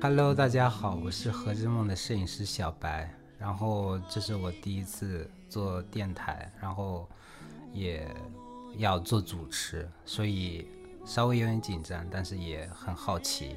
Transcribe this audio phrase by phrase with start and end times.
[0.00, 3.12] Hello，大家好，我是何之梦的摄影师小白。
[3.36, 7.08] 然后这是我第一次做电台，然后
[7.72, 8.08] 也
[8.76, 10.68] 要做主持，所以
[11.04, 13.56] 稍微有点紧张，但是也很好奇。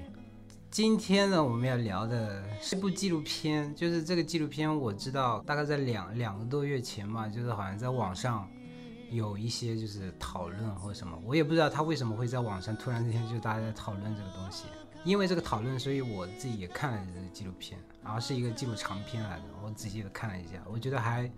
[0.71, 8.49] 今天呢，我们要聊的是部纪录片，就是这个纪录片我知道大概在两两个多月前嘛，就是好像在网上
[9.11, 14.65] 有一些就是讨论或什么，我也不知道他为什么会在网上突然之间就大家在讨论这个东西。
[15.03, 21.29] 因为这个讨论，所以我自己也看了这个纪录片，然后是一个纪录长片来的，我仔细的看了一下，我觉得还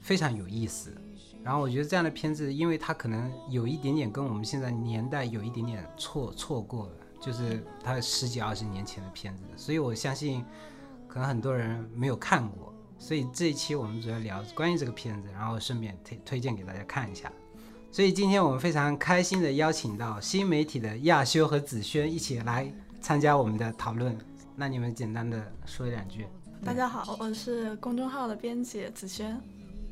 [0.00, 0.94] 非常有意思。
[1.42, 10.44] 然后我觉得这样的片子，因为它可能有一点点跟我们现在年代有一点点错错过了，就是它十几二十年前的片子，所以我相信
[11.08, 12.74] 可能很多人没有看过。
[12.98, 17.32] 所以这一期我们主要聊关于这个片子，然后顺便推推荐给大家看一下。
[17.90, 24.16] 所以今天我们非常开心的邀请到新媒体的亚修和子轩一起来参加我们的讨论。
[24.54, 26.26] 那你们简单的说一两句。
[26.64, 29.40] 大家好，我是公众号的编辑子轩。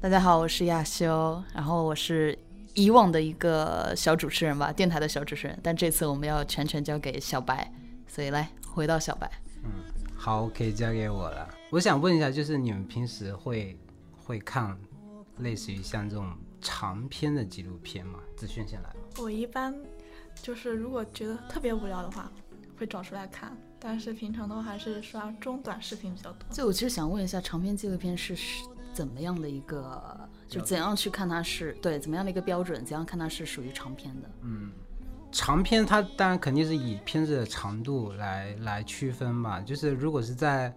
[0.01, 2.39] 大家好，我是亚修，然后我是
[2.75, 7.73] 以往的一个小主持人吧，电台的小主持人，但这次我们要全权交给小白，
[8.07, 9.31] 所以来回到小白。
[9.65, 9.71] 嗯
[10.15, 11.49] 好，可以交给我了。
[11.71, 13.79] 我想问一下，就是你们平时会
[14.25, 14.79] 会看
[15.39, 18.19] 类似于像这种长篇的纪录片吗？
[18.37, 18.97] 子轩先来吧。
[19.19, 19.75] 我一般
[20.43, 22.31] 就是如果觉得特别无聊的话，
[22.79, 26.47] 会找出来看，但是平常的话还是刷中短视频比较多。
[26.51, 34.31] 所以我其实想问一下，长篇纪录片是是怎么样的一个，就怎样去看它是对怎么样的一个标准，怎样看它是属于长篇的？
[34.43, 34.71] 嗯
[35.31, 40.75] 长篇它当然肯定是以片子的长度来来区分嘛，就是如果是在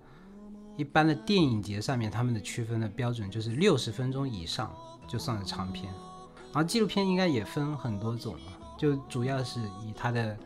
[0.75, 4.75] 一般的电影节上面，他们的区分的标准就是六十分钟以上
[5.07, 5.85] 就算是长片，
[6.51, 10.37] 然后纪录片应该也分很多种嘛，就主要是以它的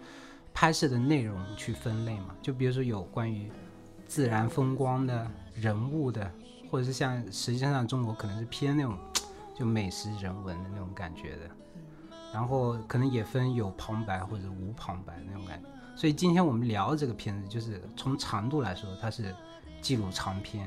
[0.55, 3.51] 拍摄的内容去分类嘛，就比如说有关于
[4.07, 6.31] 自然风光的、人物的，
[6.71, 8.97] 或者是像实际上中国可能是偏那种
[9.53, 11.41] 就美食人文的那种感觉的。
[12.33, 15.69] 然后可能也分有旁白或者无旁白那种感觉。
[15.93, 19.35] 所以今天我们聊这个片子，就是从长度来说，它是
[19.81, 20.66] 记录长篇；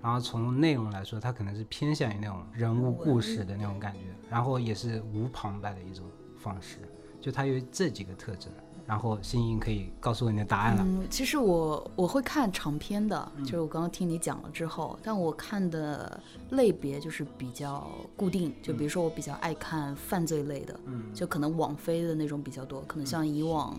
[0.00, 6.04] 然后从内容来说，它可能是偏向于那种人物故事的那种感觉，然后也是无旁白的一种
[6.36, 6.78] 方式。
[7.20, 8.52] 就它有这几个特征。
[8.86, 10.84] 然后欣欣可以告诉我你的答案了。
[10.86, 23.78] 嗯，其实我我会看长篇的，就是我刚刚听你讲了之后，但我看的类别就是比较固定，就比如说我比较爱看犯罪类的，嗯就可能网飞的那种比较多，可能像以往，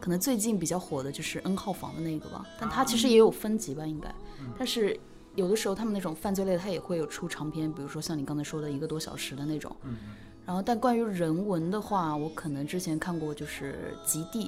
[0.00, 4.14] 可能最近比较火的就是 N 号房的那个吧，但它其实也有分级吧，应该，
[4.58, 4.98] 但是。
[5.36, 9.74] 有的时候他们那种犯罪类的，它也会有出长篇，比如说像你刚才说的一个多小时的那种。
[10.46, 14.46] 然后，但关于人文的话，我可能之前看过就是《极地》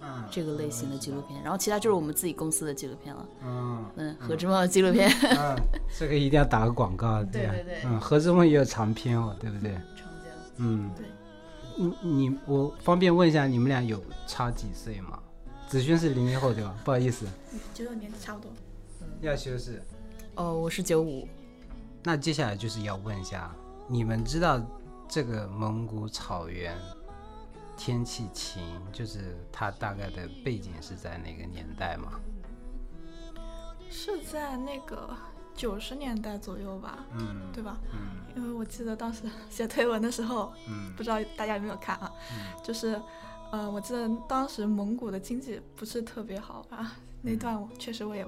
[0.00, 3.26] 嗯这个类型的纪录片，然后其他就是我们自己公司的纪录片了。
[3.44, 5.08] 嗯嗯，何之梦的纪录片。
[5.22, 5.56] 嗯，
[5.98, 9.72] 这个一定要打个广告，呀对对对嗯，何之梦也有长篇哦，对不对？
[9.96, 10.32] 长江。
[10.56, 11.06] 嗯，对。
[11.76, 15.18] 你你我方便问一下，你们俩有差几岁吗？
[15.66, 16.74] 子轩是零零后对吧？
[16.84, 17.26] 不好意思，
[17.72, 18.52] 九九年差不多。
[19.22, 19.82] 要修饰。
[20.36, 21.26] 哦，我是九五。
[22.02, 23.50] 那接下来就是要问一下，
[23.88, 24.60] 你们知道
[25.08, 26.76] 这个蒙古草原
[27.76, 32.12] 天气晴，就是它大概的背景是在哪个年代吗？
[33.90, 35.16] 是在那个
[35.54, 37.78] 九十年代左右吧，嗯对吧？
[37.92, 42.10] 嗯因为我记得当时写推文的时候，嗯不知道大家有没有看啊？
[42.32, 43.00] 嗯就是，
[43.52, 48.26] 呃，我记得当时蒙古的经济不是特别好啊，那段我确实我也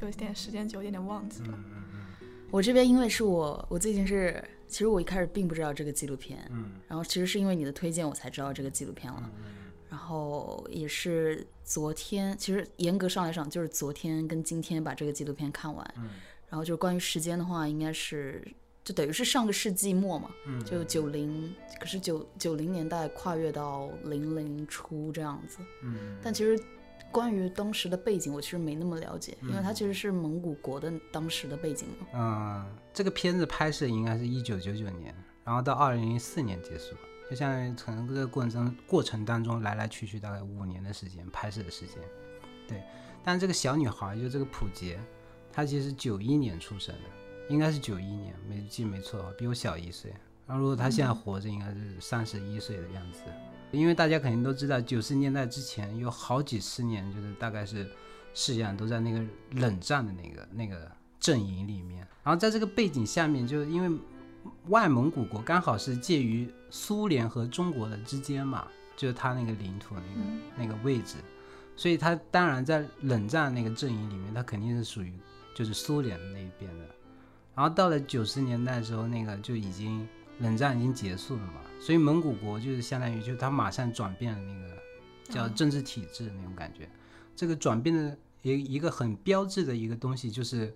[0.00, 1.48] 有一点时间久，有点忘记了。
[1.52, 2.16] 嗯嗯
[2.50, 9.30] 我这边因为是我，我最近是，其实我一开始并不知道这个纪录片，嗯然后其实是因为你的推荐我才知道这个纪录片了。
[9.90, 15.94] 然后也是昨天，其实严格上来讲就是昨天跟今天把这个纪录片看完。
[15.96, 16.10] 嗯
[16.50, 18.42] 然后就是关于时间的话，应该是
[18.82, 25.58] 就等于是上个世纪末嘛，嗯就九零，可是九九零年代跨越到零零初这样子。
[25.82, 26.58] 嗯但其实
[27.10, 32.06] 关于当时的背景，我其实没那么了解，因嗯为它其实是蒙古国的当时的背景嘛。
[32.12, 35.14] 嗯，这个片子拍摄应该是一九九九年，
[35.44, 36.94] 然后到二零零四年结束，
[37.30, 41.96] 就相当于从这个过程过程当中来来去去大概五年的时间拍摄的时间。
[42.68, 42.82] 对，
[43.24, 45.00] 但这个小女孩就这个普杰，
[45.50, 47.08] 她其实九一年出生的，
[47.48, 50.14] 应该是九一年，没记没错，比我小一岁。
[50.46, 53.20] 然后如果她现在活着，应该是三十一岁的样子。
[53.70, 57.88] 因为大家肯定都知道，九十年代之前有好几十年，就是大概是
[58.32, 59.22] 世界上都在那个
[59.52, 62.06] 冷战的那个那个阵营里面。
[62.22, 63.98] 然后在这个背景下面，就因为
[64.68, 68.66] 外蒙古国刚好是介于苏联和中国的之间嘛，
[68.96, 71.16] 就是它那个领土那个、那个位置，
[71.76, 75.12] 所以它当然在冷战那个阵营里面，它肯定是属于
[75.54, 76.84] 就是苏联那一边的。
[77.54, 80.06] 然后到了九十年代之后，那个就已经
[80.38, 84.76] 冷战已经结束了嘛，所以蒙古国就是相当于就是它马上转变了那个
[85.32, 86.88] 叫政治体制那种感觉。
[87.34, 90.74] 这个转变的一一个很标志的一个东西就是，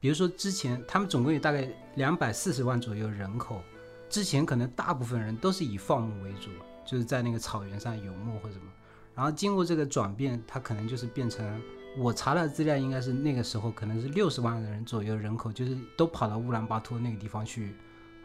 [0.00, 3.62] 比如说之前他们总共有大概两百四十万左右人口，
[4.08, 6.50] 之前可能大部分人都是以放牧为主，
[6.86, 8.66] 就是在那个草原上游牧或者什么。
[9.14, 11.60] 然后经过这个转变，它可能就是变成
[11.96, 17.74] 我查的资料，应该是那个时候可能是六十万人左右人口，就是都跑到乌兰巴托那个地方去，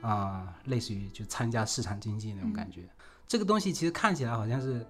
[0.04, 2.88] 啊、类似于就参加市场经济那种感觉。
[3.28, 4.86] 这个东西其实看起来好像是，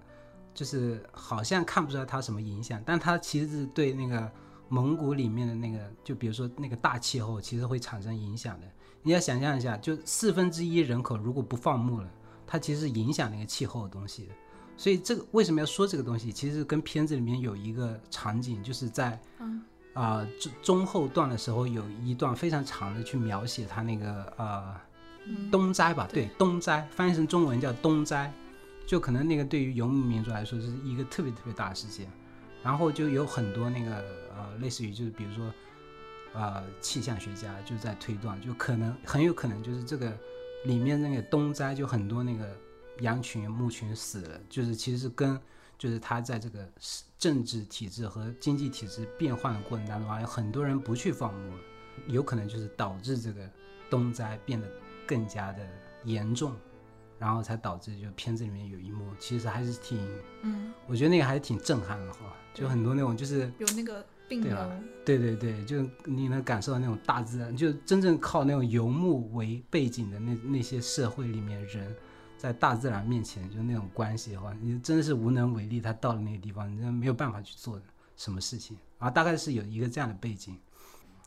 [0.52, 4.30] 就是好像看不出来它什么影响，但它其实是对那个
[4.68, 8.66] 蒙古里面的那个，就比如说那个大气候，其实会产生影响的。
[9.02, 12.10] 你要想象一下，就四分之一人口如果不放牧了，
[12.46, 14.34] 它其实是影响那个气候的东西的。
[14.76, 16.32] 所以这个为什么要说这个东西？
[16.32, 19.62] 其实跟片子里面有一个场景，就是在嗯
[19.92, 24.74] 啊、中中后段的时候，有一段非常长的去描写它那个呃
[25.26, 25.50] 嗯。
[25.50, 28.32] 冬灾吧，对，东灾翻译成中文叫东灾，
[28.86, 32.10] 就可能那个对于游牧民族来说是一个特别特别大的事件。
[32.62, 33.96] 然后就有很多那个
[34.34, 35.52] 呃，类似于就是比如说
[36.32, 40.16] 呃气象学家就在推断，就可能很有可能就是这个
[40.64, 42.56] 里面那个东灾就很多那个
[43.00, 45.38] 羊群牧群死了，就是其实是跟
[45.76, 46.66] 就是他在这个
[47.18, 51.62] 政治体制和经济体制变换的过程当中啊，有很多人不去放牧了，
[52.06, 53.46] 有可能就是导致这个
[53.90, 54.66] 东灾变得
[55.06, 55.66] 更加的
[56.04, 56.52] 严重，
[57.18, 59.98] 然后才导致就片子里面有一幕其实还是挺，
[60.42, 71.94] 嗯，我觉得那个还是挺震撼的哈，就很多那种就是有那个病对啊人，对对对，就你能感受到那种大自然，就真正靠那种游牧为背景的那那些社会里面人，
[72.36, 75.80] 在大自然面前就那种关系的话，你真的是无能为力。
[75.80, 77.80] 他到了那个地方，你真的没有办法去做
[78.16, 78.76] 什么事情。
[78.98, 80.58] 然后大概是有一个这样的背景，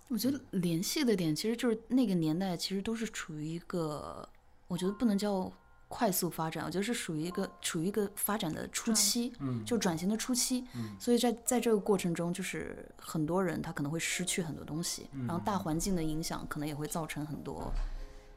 [0.10, 4.28] 我觉得联系的点其实就是那个年代，其实都是处于一个，
[4.68, 5.52] 我觉得不能叫
[5.88, 10.64] 快速发展，我觉得是属于一个处于一个发展的初期，嗯就转型的初期。
[11.00, 17.72] 所以在在这个过程中，就是很多人他可能会失去很多东西，然后大环境的影响可能也会造成很多。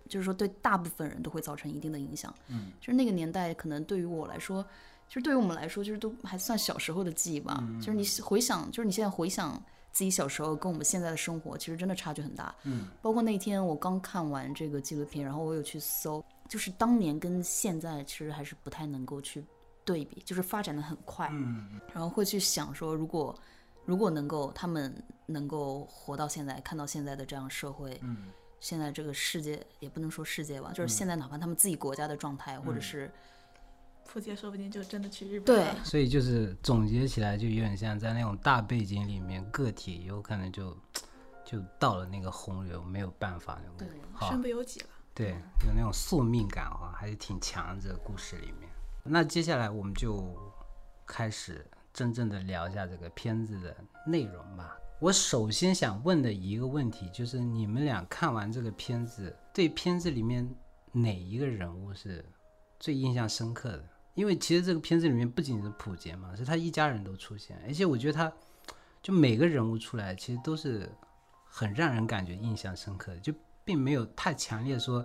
[0.09, 2.35] 就是说，对大部分人都会造成一定的影响。
[2.49, 4.61] 嗯，就是那个年代，可能对于我来说，
[5.09, 7.63] 就是对于我们来说，就是都还算小时候的记忆吧。
[7.81, 12.55] 就是你回想，就是你现在回想自己小时候跟我们现在的生活，其实真的差距很大。
[12.65, 19.45] 嗯，包括那天我刚看完这个纪录片，然后我有去搜，就是当年跟现在其实还是不太能够去
[19.85, 21.29] 对比，就是发展的很快。
[21.33, 23.37] 嗯然后会去想说，如果
[23.85, 24.95] 如果能够他们
[25.27, 28.29] 能够活到现在，看到现在的这样社会，嗯
[28.61, 33.11] 现在这个世界也不能说世界吧，就是现在哪怕他们自己国家的状态，或者是
[34.13, 35.85] 普杰说不定就真的去日本对了。
[35.85, 40.77] 所以就是总结起来，就有点像在那种大背景里面，个体有可能就
[41.45, 43.77] 就到了那个洪流，没有办法那种。
[43.79, 44.87] 对好身，不由己了。
[45.15, 45.31] 对，
[45.65, 47.81] 有那种宿命感哈，还是挺强的。
[47.83, 48.69] 这个故事里面，
[49.05, 50.37] 那接下来我们就
[51.07, 54.77] 开始真正的聊一下这个片子的内容吧。
[54.99, 60.53] 我首先想问的一个问题就是，你们俩看完这个片子，对片子里面
[60.91, 62.25] 哪一个人物是
[62.79, 63.85] 最印象深刻的？
[64.21, 68.31] 因为其实这个片子里面不仅是普杰嘛，是他一家人都出现，而且我觉得他
[69.01, 70.87] 就每个人物出来，其实都是
[71.47, 73.33] 很让人感觉印象深刻的，就
[73.65, 75.03] 并没有太强烈说，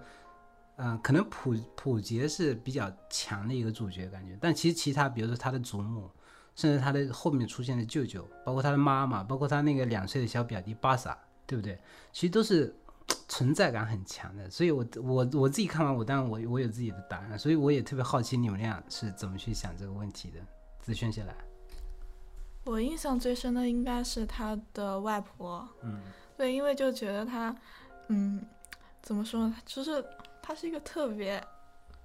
[0.75, 6.11] 嗯、可能普普杰是比较强的一个主角感觉，但其实其他，比如说他的祖母，
[6.53, 11.17] 甚至他的后面出现的舅舅，包括他的妈妈，包括他那个两岁的小表弟巴萨，
[11.47, 11.79] 对不对？
[12.11, 12.75] 其实都是
[13.27, 14.49] 存在感很强的。
[14.49, 20.39] 所以我我我自己看完，我当然我我有自己的答案，所以我也特别好奇你们俩是怎么去想这个问题的。
[20.81, 21.33] 子轩先来，
[22.63, 25.99] 我印象最深的应该是他的外婆，嗯
[26.37, 27.55] 对，因为就觉得他，
[28.09, 28.45] 嗯，
[29.01, 30.05] 怎么说呢，就是
[30.43, 31.43] 他是一个特别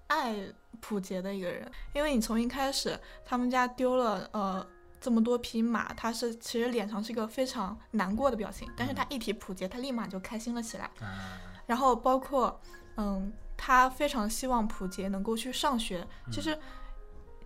[0.06, 0.34] 爱
[0.80, 4.66] 普杰的一个人，因为你从一开始他们家丢了呃
[5.00, 10.90] 这么多匹马，他是其实脸上是一个非常难过的表情，但是他一提普杰，他立马就开心了起来，
[11.66, 12.60] 然后包括
[12.96, 16.58] 嗯，他非常希望普杰能够去上学，其实。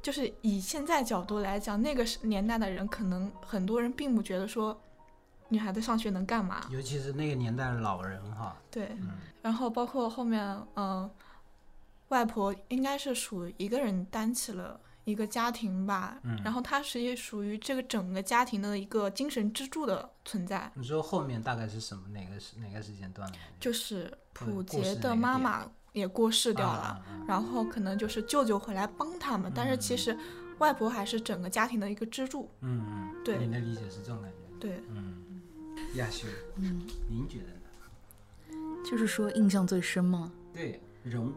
[0.05, 4.79] 就是以现在角度来讲，那个年代的人，可能很多人并不觉得说，
[5.49, 6.67] 女孩子上学能干嘛？
[6.69, 11.11] 尤其是那个年代的老人哈，对，嗯然后包括后面，嗯、
[12.09, 23.39] 外婆应该是属于一个人担起了一个家庭吧，嗯然后他是也属于这个整个家庭的一个精神支柱的存在，你说后面大概是什么哪个时哪个时间段的？
[23.61, 30.17] 就是普杰的妈妈也过世掉了，然后可能就是舅舅回来帮他们，但是其实
[30.59, 34.37] 外婆还是整个家庭的一个支柱，嗯嗯，对你的理解是这种感觉。
[34.59, 34.83] 对。
[34.89, 35.43] 嗯，
[35.97, 38.85] 亚修，嗯，您觉得呢？
[38.85, 40.33] 就是说印象最深吗？
[40.53, 41.33] 对人物，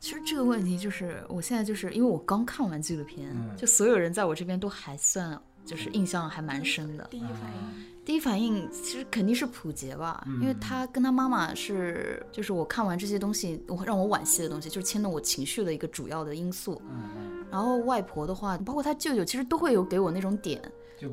[0.00, 7.06] 其实这个问题就是，我现在就是因为我刚看完纪录片，嗯就所有人在我这边都还算就是印象还蛮深的。
[7.10, 16.80] 第一反应，第一反应其实肯定是普杰吧，嗯因为他跟他妈妈是，就是我看完这些东西，我让我惋惜的东西，就是牵动我情绪的一个主要的因素。
[16.88, 20.60] 嗯嗯，然后外婆的话，包括他舅舅，其实都会有给我那种点，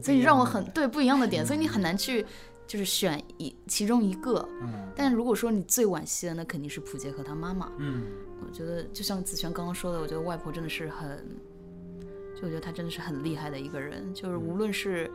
[0.02, 2.26] 所以让我很对不一样的点，所以你很难去
[2.68, 4.48] 就是选一其中一个。
[4.62, 7.72] 嗯但如果说你最惋惜的，那肯定是普杰和他妈妈。
[7.78, 8.04] 嗯
[8.46, 11.18] 我觉得就像子璇刚刚说的，我觉得外婆真的是很，
[12.36, 14.14] 就我觉得她真的是很厉害的一个人。
[14.14, 15.10] 就是无论是，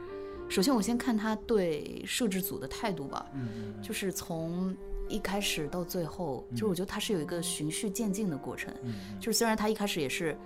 [0.49, 4.77] 首先我先看她对摄制组的态度吧，嗯就是从
[5.09, 8.73] 一开始到最后，就是我觉得他是有一个循序渐进的过程。
[8.83, 10.37] 嗯就是虽然他一开始也是，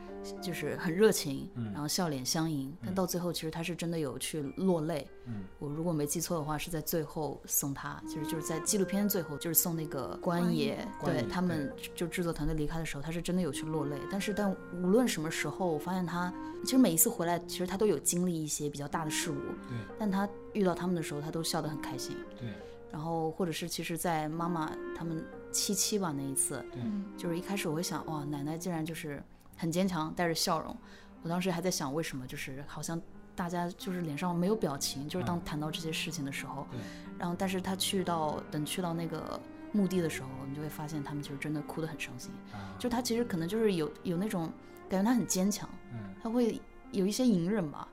[0.42, 5.06] 就是很热情，嗯然后笑脸相迎，但到最后其实他是真的有去落泪。
[5.26, 13.96] 嗯我如果没记错的话，是在最后送他，其实就是在纪录片最后，就是送那个关爷对他们就制作团队离开的时候，他是真的有去落泪。
[14.10, 14.50] 但是但
[14.82, 16.32] 无论什么时候，我发现他
[16.64, 19.36] 其实每一次回来，其实他都有经历一些比较大的事物，
[19.68, 22.16] 对但他遇到他们的时候，他都笑得很开心。
[22.38, 22.48] 对
[22.90, 29.22] 然后或者是其实，在妈妈他们七七吧那一次，嗯，就是一开始我会想，哇，奶奶竟然就是
[29.56, 30.76] 很坚强，带着笑容。
[31.22, 33.00] 我当时还在想，为什么就是好像
[33.34, 36.80] 大家就是脸上没有表情，就是当谈到这些事情的时候，对
[37.18, 39.38] 然后但是他去到等去到那个
[39.72, 42.30] 墓地的时候，你就会发现他们就是真的哭得很伤心。
[42.52, 44.50] 啊就他其实可能就是有有那种
[44.88, 46.60] 感觉，他很坚强，嗯他会
[46.92, 47.88] 有一些隐忍吧。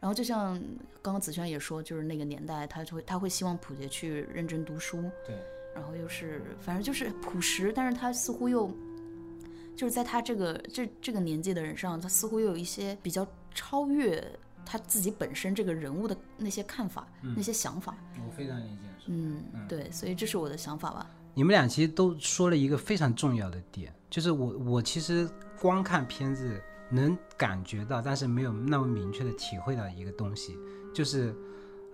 [0.00, 0.58] 嗯然后就像
[1.02, 5.36] 刚刚子轩也说，就是那个年代，他就会他会希望普杰去认真读书，对
[5.74, 8.74] 然后又是反正就是朴实，但是他似乎又
[9.76, 14.24] 就是在他这个这这个年纪的人上，他似乎又有一些比较超越
[14.64, 17.94] 他自己本身这个人物的那些看法、那些想法。
[18.26, 18.82] 我非常理解。
[19.06, 21.10] 嗯，对，所以这是我的想法吧。
[21.34, 25.28] 你们俩其实都说了一个非常重要的点，就是我我其实
[25.60, 30.56] 光看片子能感觉到，但是没有那么明确的体会到一个东西，
[30.92, 31.34] 就是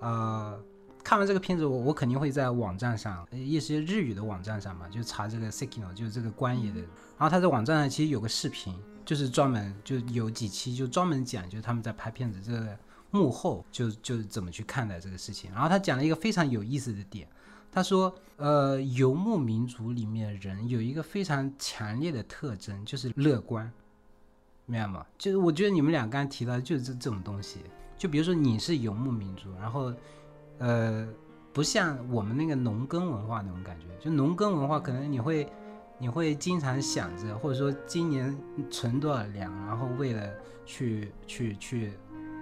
[0.00, 0.58] 呃，
[1.04, 8.74] 看完这个片子，我我肯定会在网站上，一些日语的网站上嘛，就查这个 Sekino，就是这个关野的，然后他在网站上其实有个视频，
[9.04, 12.78] 就是专门就有几期就专门讲，就是他们在拍片子这个
[13.10, 17.28] 幕后就就怎么去看待这个事情，然后他讲了一个非常有意思的点。
[17.72, 23.70] 他说，呃，游牧民族里面人有一个非常强烈的特征，就是乐观，
[24.66, 25.06] 明白吗？
[25.16, 27.60] 就是我觉得你们俩刚才提到就是这这种东西，
[27.96, 29.92] 就比如说你是游牧民族，然后，
[30.58, 31.08] 呃，
[31.52, 35.48] 不像我们那个农耕文化那种感觉，就农耕文化可能你会
[35.98, 38.36] 你会经常想着，或者说今年
[38.70, 40.28] 存多少粮，然后为了
[40.64, 41.92] 去去去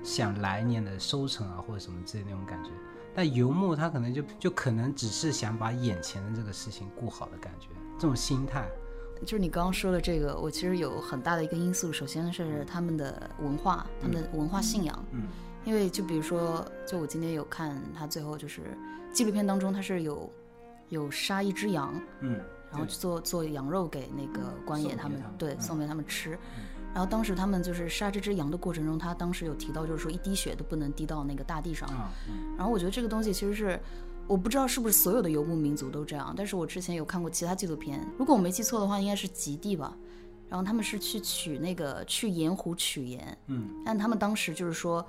[0.02, 2.71] 想来年的收成啊，或者什么之类那种感觉。
[3.14, 8.66] 但游牧他可能就就可能只是想把眼前的这个事情顾好的感觉，这种心态，
[9.25, 15.04] 就是你刚刚说的这个，我其实有很大的一个因素，首先是他们的文化，他们的文化信仰。
[15.12, 15.23] 嗯
[15.64, 18.61] 因为就比如说，就我今天有看他最后就是
[19.14, 20.31] 纪录片当中，他是有
[20.90, 22.38] 有杀一只羊，嗯，
[22.71, 26.38] 然后做做羊肉给那个官爷他们，对送给他们吃。
[26.93, 31.88] 然后当时他们就是杀这只羊的过程中，他当时有提到，就是说一滴血都不能滴到那个大地上。
[31.88, 33.81] 啊，嗯然后我觉得这个东西其实是，
[34.26, 39.97] 我不知道是不是所有的游牧民族都这样，但是我之前有看过其他纪录片，如果我没记错的话，应该是极地吧。
[40.49, 45.04] 然后他们是去取那个去盐湖取盐，嗯，但他们当时就是说，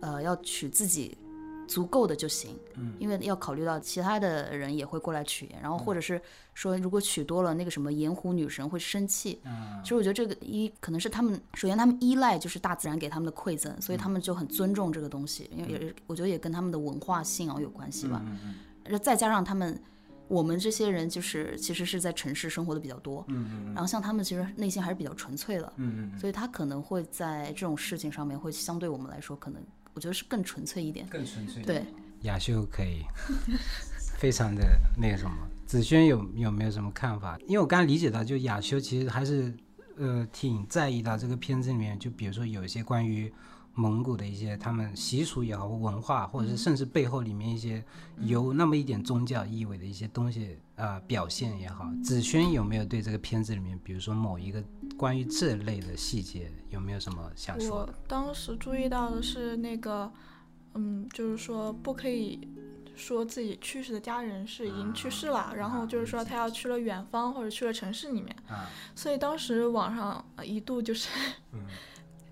[0.00, 1.16] 呃，要取自己
[1.70, 6.20] 足够的就行，嗯，因为要考虑到其他的人也会过来取盐，然后或者是
[6.52, 9.80] 说如果取多了，那个什么盐湖女神会生气，嗯。
[9.84, 18.20] 其实我觉得这个一可能是他们，首先他们依赖就是大自然给他们的馈赠，所以他嗯们就很尊重这个东西，因为也我觉得也跟他们的文化信仰有关系吧。
[18.26, 19.80] 嗯嗯然后再加上他们，
[20.26, 29.62] 我们这些人就是其实是在城市生活的比较多，嗯嗯然后像他们其实内心还是比较纯粹的，嗯嗯，所以他可能会在这种事情上面会相对我们来说，可能
[29.94, 31.06] 我觉得是更纯粹一点。
[31.08, 31.62] 更纯粹。
[31.62, 31.84] 对，
[32.22, 33.04] 雅秀可以，
[34.18, 34.62] 非常的
[34.96, 35.36] 那个什么。
[35.66, 37.38] 子轩有有没有什么看法？
[37.46, 39.54] 因为我刚刚理解到，就雅修其实还是
[39.96, 43.32] 呃挺在意到这个片子里面，就比如说有一些关于
[43.80, 47.82] 蒙古的一些他们习俗也好，文化，或者嗯是甚至背后里面一些
[48.18, 51.90] 有那么一点宗教意味的一些东西啊、呃表现也好。
[52.04, 54.62] 子轩有没有对这个片子里面，比如说某一个
[54.98, 57.94] 关于这类的细节，有没有什么想说我？
[58.06, 60.12] 当时注意到的是那个，
[60.74, 62.46] 嗯，就是说不可以
[62.94, 71.08] 说自己去世的家人是已经去世了，然后就是说他要去了远方或者去了城市里面，啊，所以当时网上呃一度就是
[71.52, 71.60] 嗯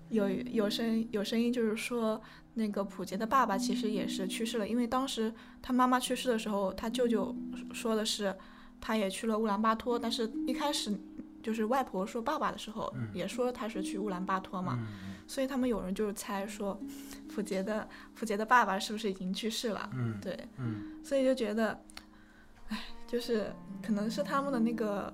[0.09, 2.21] 有有声有声音就是说
[2.55, 7.35] 那个普杰的爸爸其实也是去世了，因为当时他妈妈去世的时候，他舅舅
[7.71, 8.35] 说的是
[8.81, 10.97] 他也去了乌兰巴托，但是一开始
[11.41, 14.87] 就是外婆说爸爸的时候，也说他是去乌兰巴托嘛，嗯
[15.27, 16.81] 所以他们有人就是猜说
[17.27, 19.87] 普杰的普杰的爸爸是不是已经去世了？
[19.93, 20.97] 嗯对，嗯。
[21.03, 22.08] 所以就觉得，哎，
[23.09, 23.51] 就是
[23.81, 25.11] 可能是他们的那个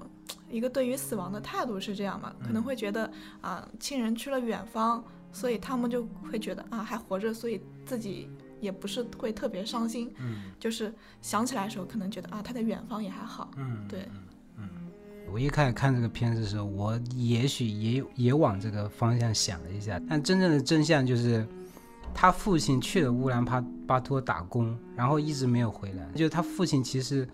[0.52, 3.10] 一个对于死亡的态度是这样嘛，可能会觉得
[3.40, 10.52] 啊、亲人去了远方，所以他们就会觉得啊还活着，所以自己也不是会特别伤心，嗯。
[10.60, 14.08] 就是想起来的时候可能觉得啊他在远方也还好，嗯，对，
[15.32, 21.46] 我一开始看这个片子的时候，我也许也也往这个方向想了一下，但真正的真相就是，
[22.14, 26.08] 他父亲去了乌兰巴巴托打工，然后一直没有回来。
[26.14, 27.28] 就是他父亲其实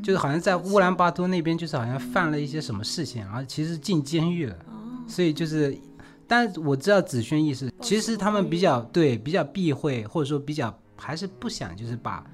[0.00, 4.54] 就是好像在乌兰巴托那边，就是好像犯了一些什么事情，然后其实进监狱了。
[4.66, 5.76] 哦，所以就是，
[6.26, 12.24] 但我知道子轩意思，其实他们比较对比较避讳，或者说比较还是不想就是把，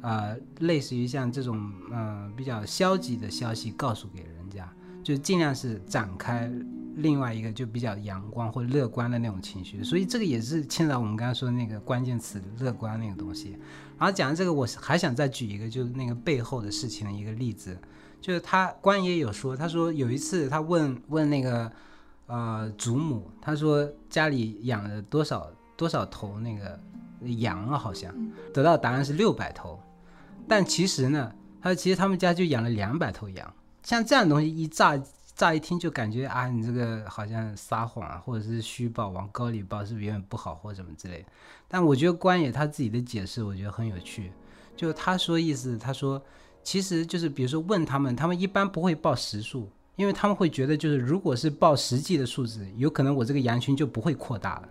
[0.00, 1.58] 呃，类似于像这种
[1.90, 4.68] 嗯、呃、比较消极的消息告诉给人家，
[5.02, 6.50] 就尽量是展开
[6.96, 9.82] 另外一个就比较阳光或乐观的那种情绪。
[9.82, 13.56] 所以这个也是牵扯到我们刚才说的那个关键词乐观那个东西。
[13.98, 17.76] 然后讲到这个，我还想再举一个就是那个背后的事情的一个例子，
[18.20, 21.70] 就是他官爷有说，他说有一次他问问那个。
[22.28, 26.80] 呃，祖母，他说家里养了多少多少头那个
[27.40, 28.14] 羊啊，好像
[28.54, 29.78] 得到答案是六百头，
[30.48, 33.54] 但其实呢，他说其实他们家就养了两百头羊。
[33.82, 34.96] 像这样的东西一乍
[35.42, 41.24] 乍一听就感觉啊，你这个好像撒谎啊，或者是虚报，往高里报，是不是有点不好或者什么之类的？
[41.66, 44.30] 但我觉得关野他自己的解释，我觉得很有趣，
[44.76, 46.22] 就他说意思，他说
[46.62, 49.68] 其实就是比如说问他们，他们一般不会报实数。
[49.96, 54.68] 因为他们会觉得，就是如果是报实际的数字，有可能我这个羊群就不会扩大了，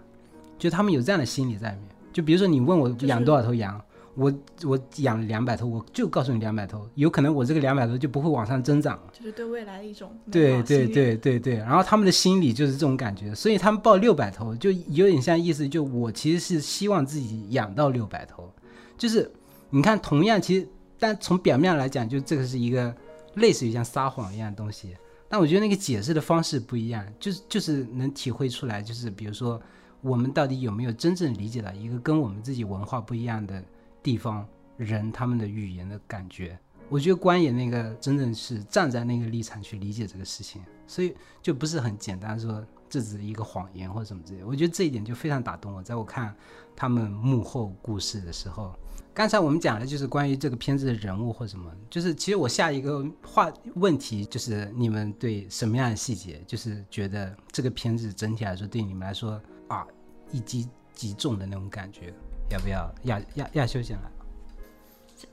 [0.58, 1.88] 就他们有这样的心理在里面。
[2.12, 3.80] 就比如说你问我养多少头羊，
[4.16, 9.04] 我我养两百头，我就告诉你两百头，有可能我这个两百头就不会往上增长了。
[9.14, 18.52] 就是对未来的一种对对对对对，然后他们的心理就是这种感觉，所以他们报六百头，就有点像意思，就我其实是希望自己养到六百头，
[18.98, 19.32] 就是
[19.70, 20.68] 你看，同样其实，
[21.00, 22.94] 但从表面上来讲，就这个是一个
[23.36, 24.96] 类似于像撒谎一样的东西，
[25.30, 29.62] 但我觉得那个解释的方式不一样，就是就是能体会出来，就是比如说
[30.02, 33.64] 我们到底有没有真正理解到一个跟我们自己文化不一样的
[34.04, 36.58] 地方人他们的语言的感觉。
[36.90, 44.44] 我觉得官爷那个真正是站在那个立场去理解这个事情，所以就不是很简单说这只是一个谎言或者什么之类。
[44.44, 45.82] 我觉得这一点就非常打动我。
[45.82, 46.36] 在我看
[46.76, 48.76] 他们幕后故事的时候，
[49.14, 59.88] 刚才我们讲的就是关于这个片子的人物或什么，就是其实我下一个话问题就是你们对什么样的细节，就是觉得这个片子整体来说对你们来说啊
[60.30, 62.14] 一击即中的那种感觉，
[62.52, 64.12] 要不要亚亚亚修先来？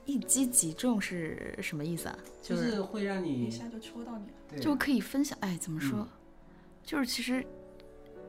[0.04, 2.18] 一击即中是什么意思啊？
[2.42, 4.33] 就是会让你一下就戳到你了。
[4.50, 5.37] 对就可以分享。
[5.40, 5.98] 哎，怎么说？
[6.00, 6.09] 嗯
[6.85, 7.46] 就是其实，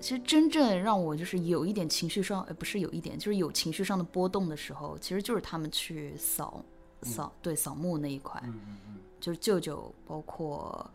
[0.01, 6.61] 其实真正让我就是有一点情绪上，呃，不是有一点，就是有情绪上的波动的时候，其实就是他们去扫
[7.03, 8.43] 扫、对扫墓那一块，
[9.21, 10.91] 就是舅舅，包括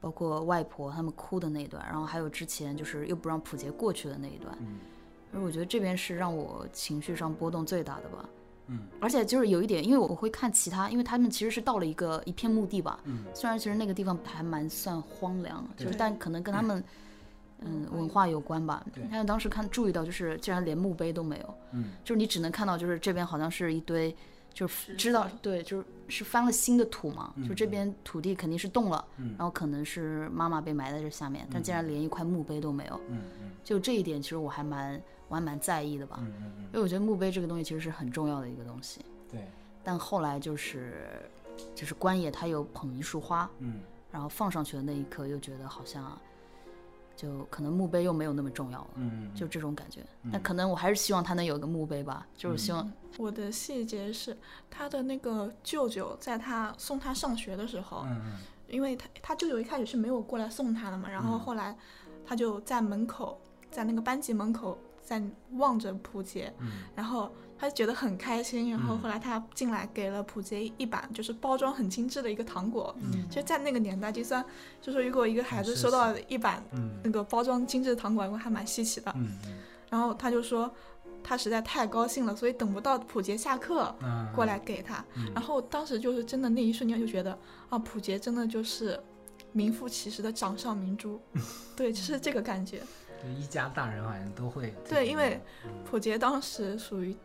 [0.00, 4.58] 包括外婆他们哭的那一段，然后还有之前就是又不让普杰过去的那一段，
[5.32, 8.28] 而我觉得这边是让我情绪上波动最大的吧。
[8.70, 16.84] 嗯，而且就是有一点，因为我会看其他，因为他们其实是到了一个一片墓地吧，嗯，虽然其实那个地方还蛮算荒凉，就是但可能跟他们
[17.64, 19.02] 嗯文化有关吧对。
[19.10, 24.14] 但是当时看注意到，就是竟然连墓碑都没有，嗯，就是你只能看到就是这边好像是一堆，
[24.52, 39.00] 就是知道对，就是是翻了新的土嘛，就这边土地肯定是动了，嗯然后可能是妈妈被埋在这下面，但竟然连一块墓碑都没有，嗯嗯就这一点其实我还蛮我还蛮在意的吧，嗯嗯因为我觉得墓碑这个东西其实是很重要的一个东西。
[39.30, 39.46] 对，
[39.84, 41.30] 但后来就是
[41.74, 43.80] 就是关野他又捧一束花，嗯。
[44.10, 46.18] 然后放上去的那一刻，又觉得好像
[47.14, 50.00] 就可能墓碑又没有那么重要了，嗯就这种感觉。
[50.22, 54.34] 那可能我还是希望他能有一个墓碑吧，就是希望，我的细节是
[54.70, 61.76] 他的那个舅舅在他送他上学的时候，嗯因为他他舅舅一开始是没有过来送他的嘛，然后后来
[62.24, 63.38] 他就在门口，
[63.70, 66.68] 在那个班级门口在望着普杰，嗯。
[66.94, 68.98] 然后他就觉得很开心，然后嗯。
[68.98, 73.28] 后来他进来给了普杰一板就是包装很精致的一个糖果，嗯。
[73.28, 74.44] 就在那个年代，就算
[74.80, 76.90] 就说如果一个孩子收到一板嗯。
[77.02, 79.14] 那个包装精致的糖果，还蛮稀奇的。
[79.90, 80.70] 然后他就说
[81.24, 85.04] 他实在太高兴了，所以等不到普杰下课嗯，过来给他。
[85.16, 87.36] 嗯，然后当时就是真的那一瞬间就觉得
[87.70, 89.00] 啊，普杰真的就是
[89.52, 91.20] 名副其实的掌上明珠，
[91.74, 92.82] 对，就是这个感觉。
[93.22, 97.16] 就一家大人好像都会对因为嗯普杰当时属于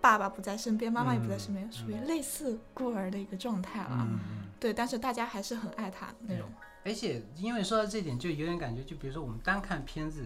[0.00, 4.08] 爸爸不在身边，妈妈也不在嗯身边，属于嗯类似孤儿的一个状态了。
[4.60, 6.48] 对，但是大家还是很爱他那种。
[6.84, 10.22] 而且因为说到这点，就有点感觉，就比如说我们单看片子，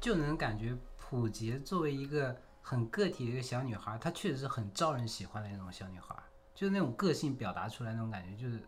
[0.00, 6.14] 就能感觉普杰作为一个很个体的一个小女孩，她确实是很招人喜欢的那种小女孩，
[6.54, 8.62] 就是那种个性表达出来那种感觉，就是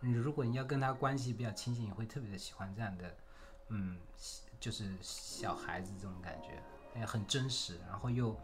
[0.00, 3.16] 你如果你要跟她关系比较亲近，你会特别的喜欢这样的，
[3.68, 3.96] 嗯，
[4.60, 6.62] 就是小孩子这种感觉，
[6.94, 8.36] 哎，很真实，然后又。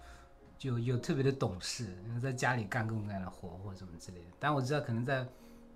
[0.59, 4.26] 就又特别的懂事，在家里干各种各样的活或者什么之类的。
[4.40, 5.24] 但我知道可能在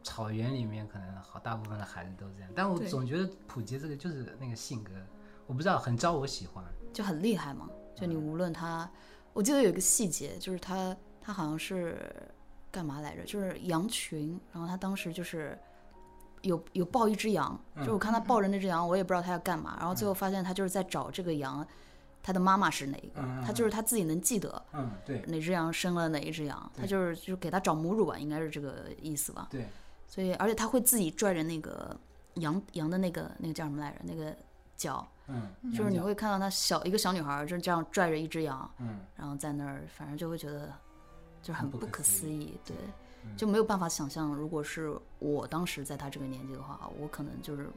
[0.02, 2.50] 草原里面，可能好大部分的孩子都这样。
[2.56, 4.90] 但我总觉得普杰这个就是那个性格，
[5.46, 6.64] 我不知道很招我喜欢。
[6.94, 7.68] 就很厉害嘛。
[7.94, 8.90] 就你无论他，
[9.34, 12.10] 我记得有一个细节，就是他他好像是
[12.72, 13.22] 干嘛来着？
[13.24, 15.58] 就是羊群，然后他当时就是
[16.42, 21.66] 有有抱一只羊，就我看他抱着那只羊，我也不知道他要干嘛，然后最后发现他就是在找这个羊，
[22.22, 29.48] 他的妈妈是哪一个，他就是他自己能记得嗯，对哪只羊生了哪一只羊，他就是就是给他找母乳吧，应该是这个意思吧。
[29.50, 29.66] 对，
[30.06, 31.96] 所以而且他会自己拽着那个
[32.34, 33.98] 羊羊的那个那个叫什么来着？
[34.04, 34.34] 那个
[34.76, 35.06] 脚。
[35.32, 40.72] 嗯，就是你会看到他小一个小女孩儿就这样拽着一只羊，嗯，然后在那儿，反正就会觉得
[41.40, 42.92] 就很很不不可可思思议，对，嗯
[43.36, 47.68] 就没有办法想象，如果是我当时在他这个年纪的话，我可能就是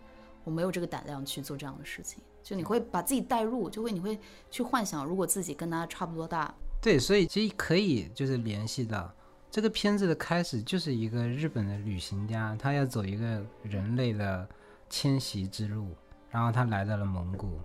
[0.44, 4.20] 我没有这个胆量去做这样的事情，就你会把自己带入，就会你会
[4.52, 9.12] 去幻想，如果自己跟他差不多大，对，所以其实可以就是联系到
[9.50, 14.48] 这个片子的开始，就是一个日本的旅行家，他要走一个人类的
[14.90, 15.96] 迁徙之路，
[16.30, 17.60] 然后他来到了蒙古，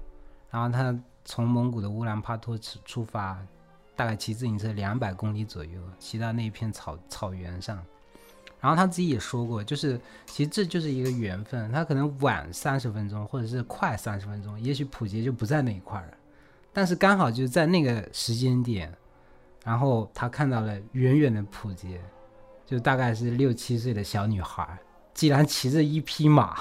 [0.50, 3.44] 然后他从蒙古的乌兰帕托出出发，
[3.98, 7.84] 大概骑自行车两百公里左右，骑到那一片草草原上。
[8.60, 16.14] 然后他自己也说过，就是其实这就是一个缘分，他可能晚三十分钟，或者是快三十分钟，也许普杰就不在那一块了，
[16.72, 18.96] 但是刚好就在那个时间点，
[19.64, 22.00] 然后他看到了远远的普杰，
[22.64, 24.78] 就大概是六七岁的小女孩，
[25.12, 26.56] 竟然骑着一匹马，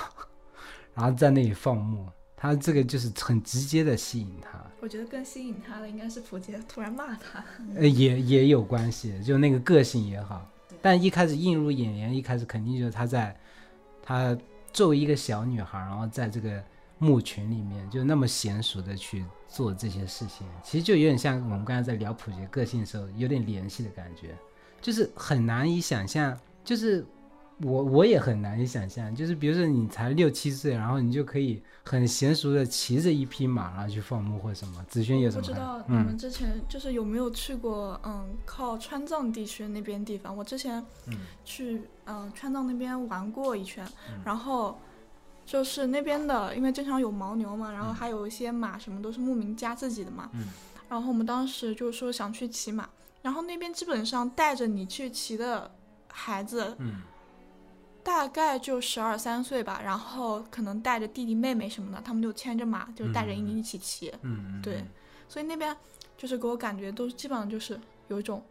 [0.96, 2.08] 然后在那里放牧，
[2.40, 4.64] 他这个就是很直接的吸引他。
[4.80, 7.44] 我觉得更吸引他的应该是普杰突然骂他，
[7.76, 10.48] 呃，也也有关系，就那个个性也好。
[10.82, 13.36] 但一开始映入眼帘，一开始肯定就是她在，
[14.04, 14.38] 她
[14.72, 16.64] 作为一个小女孩，然后在这个
[17.00, 24.38] 牧群里面，就那么娴熟的去做这些事情，其实就有点像我们刚才在聊普杰个性的时候有点联系的感觉，
[24.80, 27.04] 就是很难以想象，就是
[27.64, 34.84] 我我也很难以想象，就是比如说你才六七岁，然后你就可以很娴熟的骑着一匹马，然后去放牧或什么。
[34.88, 35.42] 子轩有什么？
[35.42, 40.36] 不知道你嗯们之前就是有没有去过，嗯，靠川藏地区那边地方？
[40.36, 44.80] 我之前嗯去，嗯，川藏那边玩过一圈，嗯然后
[45.46, 50.30] 就是那边的，因为经常有牦牛嘛，然后嗯还有一些马，什么都是牧民家自己的嘛。
[50.34, 50.44] 嗯
[50.90, 52.88] 然后我们当时就说想去骑马，
[53.22, 55.70] 然后那边基本上带着你去骑的
[56.08, 57.02] 孩子，嗯
[58.08, 64.08] 大概就十二三岁吧，然后可能带着弟弟妹妹什么的，他们就牵着马，就带着你一起骑。
[64.22, 64.82] 嗯嗯，对
[65.28, 65.76] 所以那边
[66.16, 68.42] 就是给我感觉都基本上就是有一种，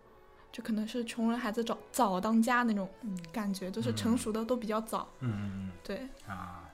[0.53, 2.87] 就可能是穷人孩子早早当家那种
[3.33, 5.09] 感觉，就是成熟的都比较早。
[5.21, 6.69] 嗯嗯对，嗯啊，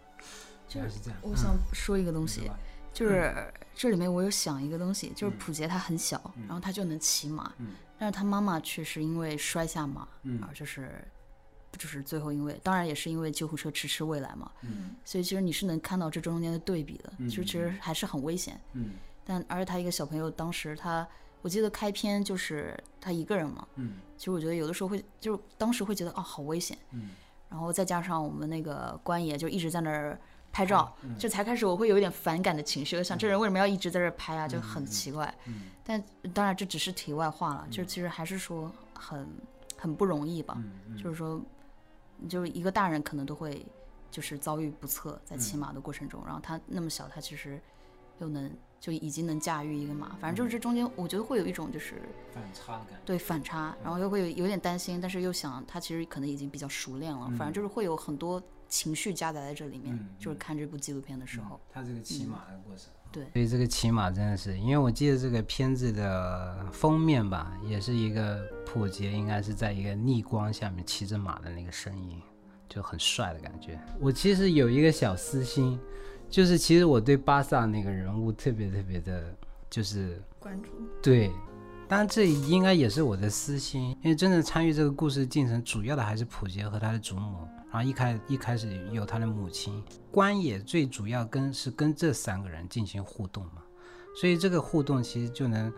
[0.66, 1.20] 就是这样。
[1.22, 2.58] 我想说一个东西，嗯
[2.92, 3.32] 就是
[3.76, 5.38] 这里面我有想一个东西，就是嗯。
[5.38, 6.46] 普杰他很小，嗯。
[6.48, 7.68] 然后他就能骑马，嗯。
[7.96, 10.42] 但是他妈妈却是因为摔下马，嗯。
[10.42, 11.06] 而就是
[11.78, 14.94] 就是最后因为，当然也是因为救护车迟迟未来嘛，嗯。
[15.04, 18.60] 所以其实你是能看到这中间的对比的，嗯就其实还是很危险。
[18.72, 18.90] 嗯。
[19.24, 21.06] 但而且他一个小朋友当时他，
[21.40, 23.94] 我记得开篇就是他一个人嘛，嗯。
[24.16, 27.10] 其实我觉得有的时候会，就是当时会觉得哦好危险，嗯。
[27.48, 30.18] 然后再加上我们那个官爷就一直在那儿
[30.52, 35.34] 拍照，嗯这才开始我会有一点反感的情绪，我想这人为什么要一直在这儿拍啊，就很嗯奇怪。
[35.46, 35.62] 嗯。
[35.84, 39.26] 但当然这只是题外话了，就是其实还是说很
[39.76, 40.54] 很不容易吧，
[40.88, 40.96] 嗯。
[40.96, 41.40] 就是说，
[42.28, 43.64] 就是一个大人可能都会
[44.10, 47.60] 就是遭遇不测在嗯骑马的过程中，然后他那么小，他其实
[48.18, 52.02] 又能就已经能驾驭一个马，反正就是这中间我觉得会有一种就是
[52.34, 53.00] 反差的感觉。
[53.04, 61.60] 对反差，然后又会有有点担心，但是又想他其实可能已经比较熟练了，反正就是会有很多情绪夹杂在这里面，嗯就是看这部纪录片的时候。
[61.70, 62.86] 他这个骑马的过程。
[63.12, 72.20] 对所以这个骑马真的是，因为我记得这个片子的封面吧，也是一个普杰，应该是在一个逆光下面骑着马的那个身影，
[72.68, 73.78] 就很帅的感觉。
[74.00, 75.78] 我其实有一个小私心，
[76.30, 79.34] 就是其实我对巴萨那个人物特别特别的，
[79.68, 80.70] 就是关注。
[81.02, 81.30] 对，
[81.86, 93.62] 当然这应该也是我的私心，因为真正参与这个故事进程，主要的还是普杰和他的祖母，然后一开一开始有他的母亲，关野最主要跟是跟这三个人进行互动嘛，
[94.14, 95.72] 所以这个互动其实就能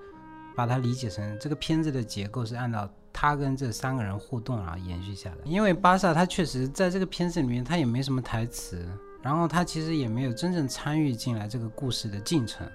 [0.57, 8.85] 把它理解成这个片子的结构是按照他跟这三个人互动然后延续下来，因为巴萨他确实在这个片子里面他也没什么台词，
[9.23, 12.69] 然后他其实也没有真正参与进来这个故事的进程，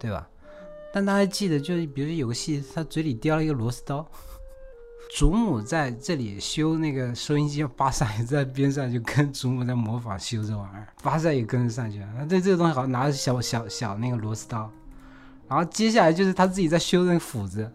[0.00, 0.28] 对吧？
[0.92, 4.04] 但大家记得，就是比如说有个戏，他嘴里叼了一个螺丝刀，
[5.14, 12.08] 祖母在这里修那个收音机，巴萨也在边上就跟祖母在模仿修这玩意儿，巴萨也跟着上去了。
[12.18, 14.68] 那对这个东西好像拿着小小小那个螺丝刀，
[15.46, 17.70] 然后接下来就是他自己在修那个斧子，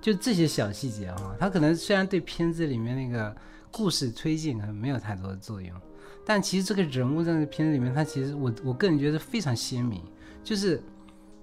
[0.00, 3.36] 就这些小细节哈，他可能虽然对片子里面那个
[3.70, 5.76] 故事推进可能没有太多的作用，
[6.24, 10.02] 但其实这个人物在那片子里面，他其实我我个人觉得非常鲜明，
[10.42, 10.82] 就是。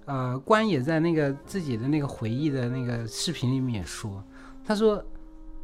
[0.06, 4.22] 呃，关也在那个自己的那个回忆的那个视频里面也说，
[4.64, 5.04] 他说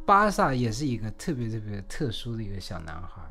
[0.05, 3.21] 巴萨也是一个特别特别特殊的一个小男孩，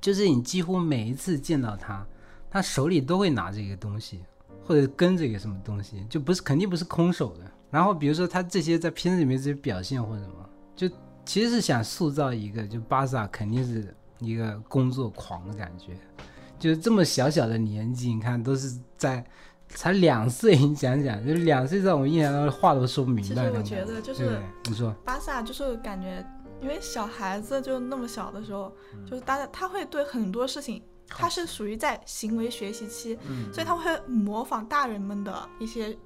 [0.00, 2.06] 就是你几乎每一次见到他，
[2.50, 4.20] 他手里都会拿着一个东西，
[4.64, 7.44] 或者跟着一个什么东西，就不是肯定不是空手的。
[7.70, 10.88] 然后比如说他这些在片子里面这些表现或者什么，就
[11.24, 15.96] 其实是想塑造一个，就巴萨肯定是一个工作狂的感觉，
[16.58, 19.24] 就是这么小小的年纪，你看都是在。
[19.76, 23.22] 才两岁，你想想，就是两岁，在我印象当中话都说不明白。
[23.22, 26.26] 其实我觉得就是你说，巴萨就是感觉，
[26.62, 28.74] 因为小孩子就那么小的时候，
[29.08, 35.96] 就是大家他会对很多事情，他是属于在行为学习期，嗯所以他会模仿大人们的一些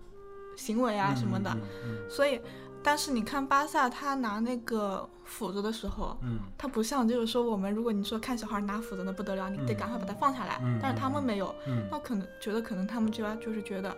[0.56, 1.50] 行为啊什么的。
[1.54, 2.40] 嗯嗯所以，
[2.82, 13.94] 但是你看巴萨他拿那个斧子的时候，嗯他不像就是说我们如果你说看小孩拿斧子那不得了，你得嗯赶快把它放下来，嗯但是他们没有，嗯那可能觉得可能他们就要就是觉得，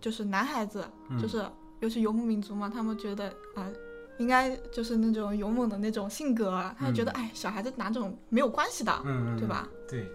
[0.00, 1.44] 就是男孩子嗯就是
[1.80, 3.68] 尤其游牧民族嘛，他们觉得啊、
[4.18, 9.68] 应该就是那种勇猛的那种性格啊，他就觉得、哎小孩子拿这种没有关系的，嗯，对吧？
[9.88, 10.08] 对，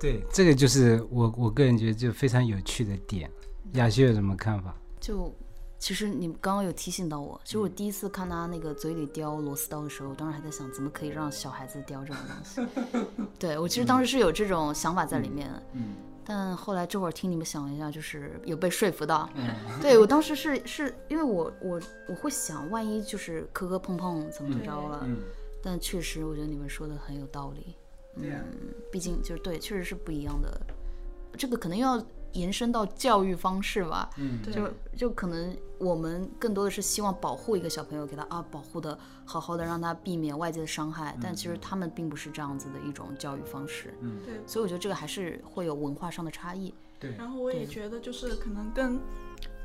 [0.00, 3.30] 对，这个就是我我个人觉得就非常有趣的点。
[3.74, 4.74] 亚旭有什么看法？
[4.98, 5.32] 就
[5.78, 13.16] 其实你刚刚有提醒到我，其实我第一次看他那个嘴里叼螺丝刀的时候，我当时还在想，怎么可以让小孩子叼这种东西？
[13.38, 15.62] 对我其实当时是有这种想法在里面的。
[15.74, 15.94] 嗯
[16.30, 19.26] 但后来这会儿听你们想一下，就是有被说服到。
[19.34, 19.48] 嗯
[19.80, 25.00] 对我当时是是因为我我我会想，万一就是磕磕碰碰怎么着了？
[25.06, 25.20] 嗯，
[25.62, 27.74] 但确实我觉得你们说的很有道理。
[28.16, 28.44] 嗯，
[28.92, 30.60] 毕竟就是对，确实是不一样的。
[31.38, 31.98] 这个可能要
[32.32, 34.10] 延伸到教育方式吧。
[34.16, 41.16] 嗯对就就可能我们更多的是希望保护一个小朋友，给他啊保护的好好的，让他避免外界的伤害。
[41.20, 44.34] 但其实他们并不是这样子的一种教育方式，嗯对。
[44.46, 46.74] 所以我觉得这个还是会有文化上的差异。
[47.00, 48.98] 对，然后我也觉得就是可能跟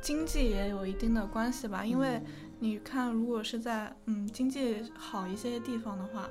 [0.02, 2.22] 经济也有一定的关系吧，因为
[2.60, 6.30] 你看，如果是在嗯经济好一些地方的话，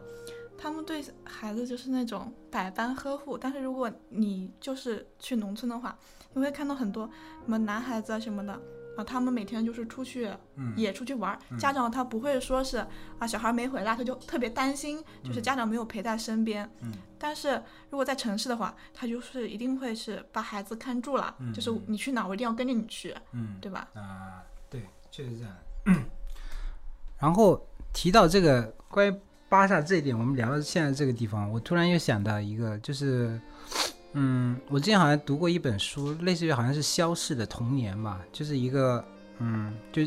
[0.57, 3.37] 他们对孩子就是那种百般呵护。
[3.37, 5.99] 但是如果你就是去农村的话，
[6.35, 7.07] 你会看到很多
[7.45, 8.53] 什么男孩子啊什么的
[8.97, 12.85] 啊，他们每天就是出去嗯也出去玩儿，家长他不会说是
[13.19, 16.69] 啊小孩没回来，他就特别担心，就是家长没有陪在身边。
[16.81, 23.89] 嗯但是如果在城市的话，他就是一定会是把孩子看住了，嗯就是你去哪我一定要跟着你去，嗯对吧？
[23.95, 25.55] 啊，对，确实这样。
[27.19, 29.17] 然后提到这个关于
[29.49, 33.41] 巴萨这一点，我们聊到现在这个地方，我突然又想到一个，就是，
[34.13, 39.05] 嗯，我之前好像读过一本书，类似于好像是消逝的童年吧，就是一个，
[39.39, 40.03] 嗯，就，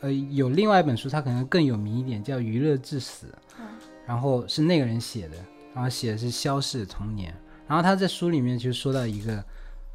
[0.00, 3.26] 呃，有另外一本书，它可能更有名一点，叫《娱乐至死》，
[3.58, 3.66] 嗯。
[4.06, 5.36] 然后是那个人写的，
[5.74, 7.34] 然后写的是消逝的童年，
[7.66, 9.44] 然后他在书里面就说到一个，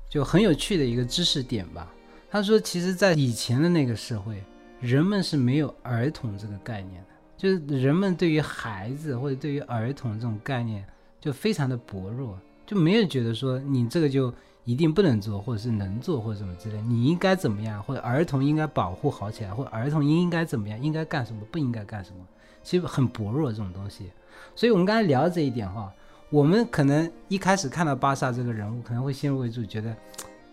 [0.09, 1.89] 就很有趣的一个知识点吧，
[2.29, 4.43] 他说，其实，在以前的那个社会，
[4.81, 10.85] 人们是没有儿童这个概念的，就是人们对于孩子或者对于儿童这种概念
[11.21, 12.37] 就非常的薄弱，
[12.71, 22.25] 就没有觉得说你这个就一定不能做，或者是能做或者什么之类，你应该怎么样，或者儿童应该保护好起来，或者儿童应该怎么样，应该干什么，不应该干什么，
[22.63, 24.09] 其实很薄弱这种东西。
[24.55, 25.93] 所以我们刚才聊这一点哈，
[26.29, 29.93] 我们可能一开始看到巴萨这个人物，可能会先入为主，觉得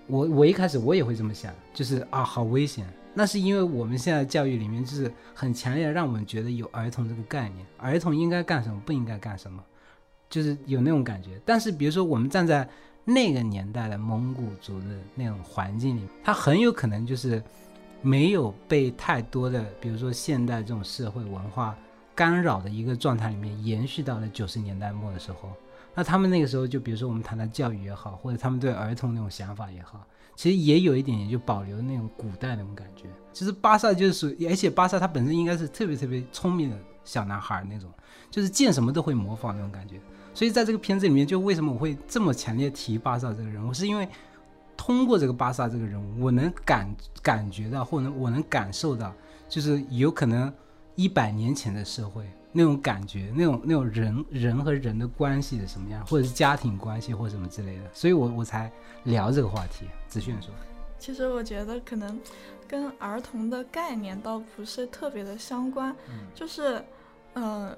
[0.08, 2.84] 我我一开始我也会这么想，就是啊好危险。
[3.14, 9.62] 那是因为我们现在教育里面就是很强烈让我们觉得有儿童这个概念，儿童应该干什么，不应该干什么。
[10.28, 11.40] 就是有那种感觉。
[11.44, 12.68] 但是比如说我们站在
[13.04, 17.42] 那个年代的蒙古族的那种环境里，他很有可能就是
[18.02, 21.76] 没有被太多的，比如说现代这种社会文化
[22.14, 25.50] 干扰的一个状态里面延续到了九十年代末的时候。
[25.94, 33.06] 那他们那个时候，就比如说我们谈谈教育也好，或者他们对儿童那种想法也好，其实也有一点点就保留那种古代那种感觉。
[33.32, 37.90] 其实巴萨就是属，而且巴萨他本身应该是特别特别聪明的小男孩那种，
[38.30, 40.00] 就是见什么都会模仿那种感觉。
[40.38, 44.08] 所以在这个片子里面，就为什么我会这么强烈提巴萨这个人物，是因为
[44.76, 46.88] 通过这个巴萨这个人物，我能感
[47.20, 49.12] 感觉到，或者我能感受到，
[49.48, 50.54] 就是有可能
[50.94, 52.24] 一百年前的社会。
[52.52, 58.70] 那种感觉，那种那种人人和人的关系是什么样，或者是家庭关系或者什么之类的，所以我我才
[59.02, 59.86] 聊这个话题。
[60.06, 60.54] 子炫说，
[61.00, 62.16] 其实我觉得可能
[62.68, 65.92] 跟儿童的概念倒不是特别的相关，
[66.32, 66.80] 就是，
[67.34, 67.76] 呃，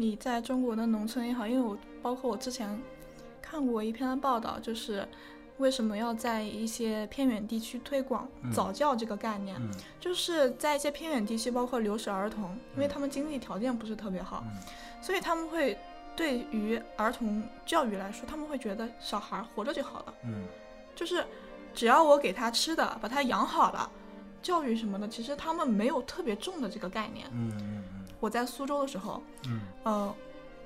[0.00, 2.80] 你在中国的农村也好，因为我包括我之前
[3.42, 5.06] 看过一篇的报道，就是。
[5.58, 9.54] 为什么要在一些偏远地区推广早教这个概念？
[10.00, 14.42] 就是在一些偏远地区，包括留守儿童，因为他们经济条件不是特别好，
[15.02, 15.76] 所以他们会
[16.16, 20.14] 对于儿童教育来说，他们会觉得小孩活着就好了。
[20.24, 20.46] 嗯，
[20.94, 21.22] 就是
[21.74, 23.90] 只要我给他吃的，把他养好了，
[24.40, 27.26] 教育什么的，其实他们没有特别重的这个概念。
[27.34, 27.99] 嗯嗯嗯。
[28.20, 30.14] 我在苏州的时候，嗯，呃，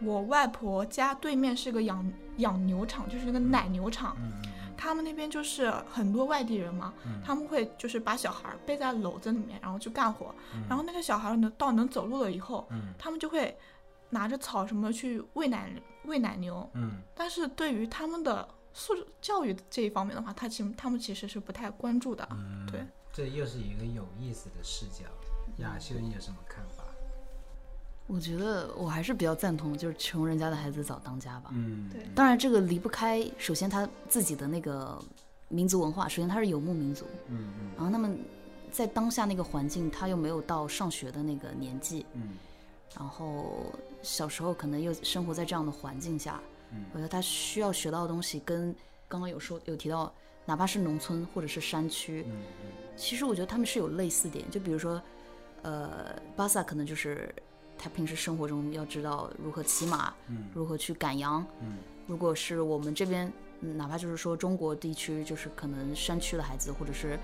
[0.02, 4.16] 我外婆家对面是个养养牛场，就是那个奶牛场。
[4.18, 4.50] 嗯。
[4.76, 6.92] 他们那边就是很多外地人嘛，
[7.24, 10.34] 他们会就是把小孩背在篓子里面，然后去干活。
[10.68, 13.56] 然后那个小孩呢，到能走路了以后，他们就会
[14.10, 15.72] 拿着草什么去喂奶
[16.06, 16.68] 喂奶牛。
[16.74, 22.28] 嗯，但是对于他们的素质教育这一方面的话，他其他们其实是不太关注的。
[22.32, 25.04] 嗯，对，这又是一个有意思的视角。
[25.58, 26.73] 亚修，你有什么看法？
[28.06, 31.50] 我觉得我还是比较赞同，就是穷人家的孩子早当家吧。
[31.54, 32.02] 嗯，对。
[32.14, 35.02] 当然，这个离不开首先他自己的那个
[35.48, 36.06] 民族文化。
[36.06, 37.70] 首先他是游牧民族，嗯嗯。
[37.74, 38.14] 然后那么
[38.70, 42.36] 在当下那个环境，他又没有到上学的那个年纪，嗯。
[42.94, 46.38] 然后小时候可能又生活在这样的环境下，
[46.72, 46.84] 嗯。
[46.92, 48.70] 我觉得他需要学到的东西，跟
[49.08, 50.12] 刚刚有说有提到，
[50.44, 52.32] 哪怕是农村或者是山区，嗯
[52.64, 52.68] 嗯。
[52.98, 55.00] 其实我觉得他们是有类似点，就比如说，
[55.62, 57.34] 呃，巴萨可能就是。
[57.76, 67.18] 他平时生活中要知道如何骑马，嗯，如何去赶羊，嗯，如果是我们这边，哪怕就是说中国地区，就是可能山区的孩子，或者是，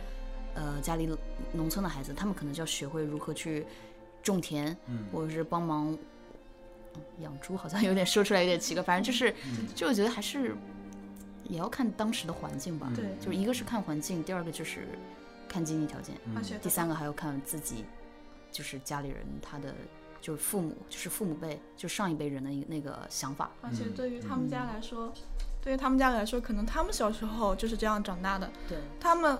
[0.55, 1.09] 呃，家里
[1.53, 3.65] 农村的孩子，他们可能就要学会如何去
[4.23, 5.97] 种田，嗯，或者是帮忙
[7.21, 9.35] 养猪，好像有点说出来有点奇怪，反正就是，
[9.75, 10.55] 就我觉得还是
[11.45, 14.89] 也要看当时的环境吧，对，就是一个是看环境，第二个就是
[15.49, 16.17] 看经济条件，
[16.61, 17.85] 第三个还要看自己，
[18.51, 19.75] 就是家里人他的。
[20.21, 23.51] 就是父母，就是父母辈，就上一辈人的一那个想法。
[23.63, 25.13] 而且对于他们家来说，
[25.63, 28.51] 对于他们家来说，可能他们小时候就是这样长大的。
[28.69, 29.39] 对，他们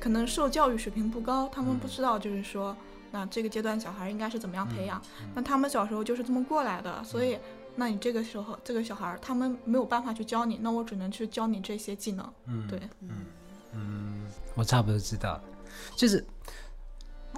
[0.00, 2.76] 可能受教育水平不高，他们不知道就是说，
[3.10, 5.00] 那这个阶段小孩应该是怎么样培养。
[5.34, 7.38] 那他们小时候就是这么过来的，所以，
[7.76, 12.32] 那你这个时候这个小孩，他们没有办法去教你，那我只能去教你这些技能。
[12.46, 13.10] 嗯，对，嗯
[13.74, 15.40] 嗯，我差不多知道，
[15.96, 16.24] 就是。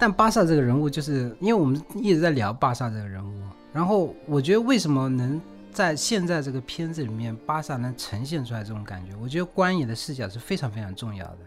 [0.01, 3.39] 但巴萨这个人物，就是因为我们一直在聊巴萨这个人物，
[3.71, 5.39] 然后我觉得为什么能
[5.71, 9.15] 在现在这个片子里面，巴萨能呈现出来这种感觉？
[9.21, 11.37] 我觉得关野的视角是非常非常重要的，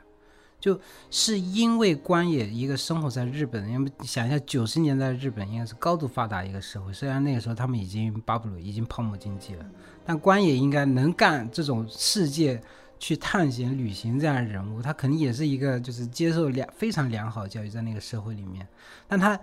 [0.60, 0.78] 就
[1.10, 9.66] 是因为关野一个生活在日本，因为想一下九十年代日本应该是高度发达一个社会，虽然那个时候他们已经巴布鲁已经泡沫经济了，
[10.06, 12.62] 但关野应该能干这种世界。
[12.98, 18.66] 去探险旅行这样人物，他肯定也是一个就是接受良非常良好教育在那个社会里面，
[19.06, 19.38] 但他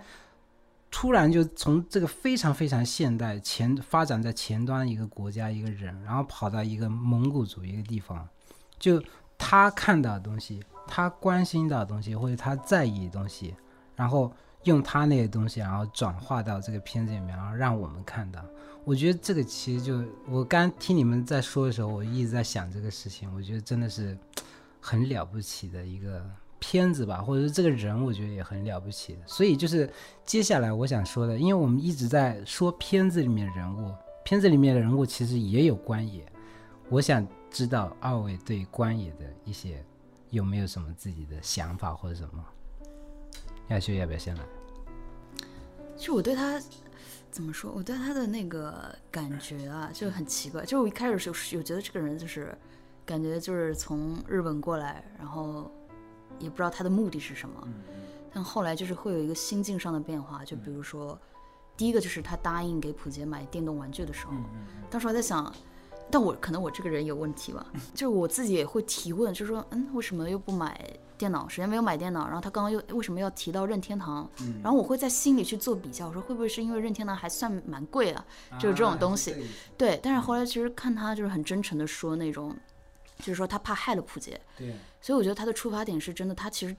[0.90, 8.28] 突然就从这个非常非常现代前发展在前端一个国家一个人，然后跑到一个蒙古族一个地方，
[8.78, 9.02] 就
[9.38, 13.54] 他看到的东西，他关心到的东西或者他在意的东西，
[13.96, 14.32] 然后
[14.64, 18.44] 用他那些东西，然后转化到这个片子里面，然后让我们看到。
[18.84, 23.32] 我觉得这个其实就我刚听你们在说的时候，我一直在想这个事情。
[23.34, 24.18] 我觉得真的是
[24.80, 26.24] 很了不起的一个
[26.58, 29.16] 片子吧，或者是这个人，我觉得也很了不起。
[29.24, 29.88] 所以就是
[30.24, 33.94] 接下来我想说的，因为我们一直在说片子里面人物，
[34.24, 36.26] 片子里面的人物其实也有关野。
[36.88, 39.84] 我想知道二位对关野的一些
[40.30, 42.44] 有没有什么自己的想法或者什么？
[43.72, 44.42] 亚修要不要先来？
[45.96, 46.60] 其实我对他。
[47.30, 47.72] 怎么说？
[47.74, 50.66] 我对他的那个感觉啊，就很奇怪。
[50.66, 52.54] 就我一开始就有觉得这个人就是，
[53.06, 55.72] 感觉就是从日本过来，然后
[56.38, 57.66] 也不知道他的目的是什么。
[58.34, 60.44] 但后来就是会有一个心境上的变化。
[60.44, 61.18] 就比如说，
[61.74, 64.34] 第一个就是他答应给普杰买电动玩具的时候，
[64.90, 65.50] 当时我在想，
[66.12, 70.78] 但我可能我这个人有问题吧，就是我自己也会提问，就是说，嗯，为什么又不买
[71.16, 71.48] 电脑？
[71.48, 74.28] 首先没有买电脑，然后他刚刚又为什么要提到任天堂？
[74.62, 78.22] 然后我会在心里去做比较，我说会不会是因为任天堂还算蛮贵啊？
[78.60, 79.34] 就是这种东西。
[79.78, 82.54] 对，但是后来其实看他就是很真诚的说那种，
[83.20, 86.76] 就是说他怕害了普杰，对，所以我觉得他的出发点是真的，他其实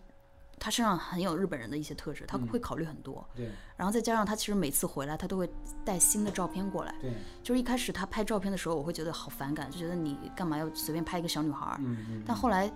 [0.60, 5.49] 他身上很有日本人的一些特质，他会考虑很多，对，然后再加上他其实每次回来他都会
[5.84, 11.76] 带新的照片过来，对，就是一开始他拍照片的时候，我会觉得好反感，就觉得你干嘛要随便拍一个小女孩？
[11.80, 12.72] 嗯嗯，但后来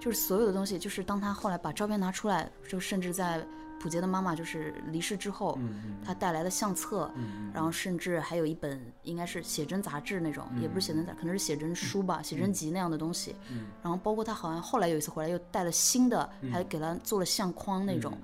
[0.00, 3.46] 就是所有的东西，就是当他后来把照片拿出来，就甚至在
[3.80, 5.58] 普杰的妈妈就是离世之后，
[6.04, 7.10] 他带来的相册，
[7.54, 13.36] 然后甚至还有一本应该是写真杂志那种，也不是写真杂，可能是写真书吧，写真集那样的东西。
[13.82, 18.16] 然后包括他好像后来有一次回来又带了新的，还给他做了相框那种，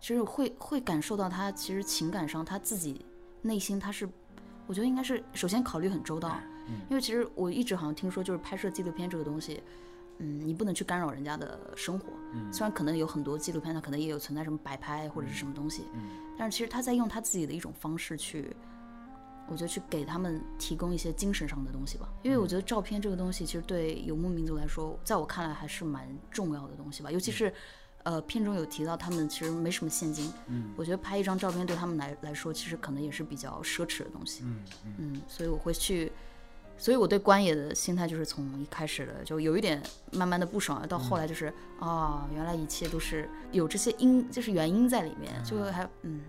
[0.00, 3.04] 就是会会感受到他其实情感上他自己
[3.40, 4.08] 内心他是，
[4.66, 6.36] 我觉得应该是首先考虑很周到，
[6.90, 9.62] 因为其实我一直好像听说就是拍摄纪录片这个东西。
[10.18, 12.06] 嗯，你不能去干扰人家的生活。
[12.52, 15.84] 虽然可能有很多纪录片，它可能也有存在什么摆拍或者是什么东西，
[16.36, 18.54] 但是其实他在用他自己的一种方式去，
[19.48, 22.08] 我觉得去给他们提供一些精神上的东西吧。
[22.22, 27.10] 因为我觉得照片这个东西，其实对游牧民族来说，在我看来还是蛮重要的东西吧。
[27.10, 27.52] 尤其是，
[28.02, 30.32] 呃，片中有提到他们其实没什么现金，
[30.76, 34.44] 我觉得拍一张照片对他们来来说，其实可能也是比较奢侈的东西。
[34.98, 36.10] 嗯，所以我会去。
[36.76, 46.20] 所以我对关野的心态就是从一开始的就有一点慢慢的不爽，到后来就是啊，原来一切都是有这些因，就是原因在里面，就还嗯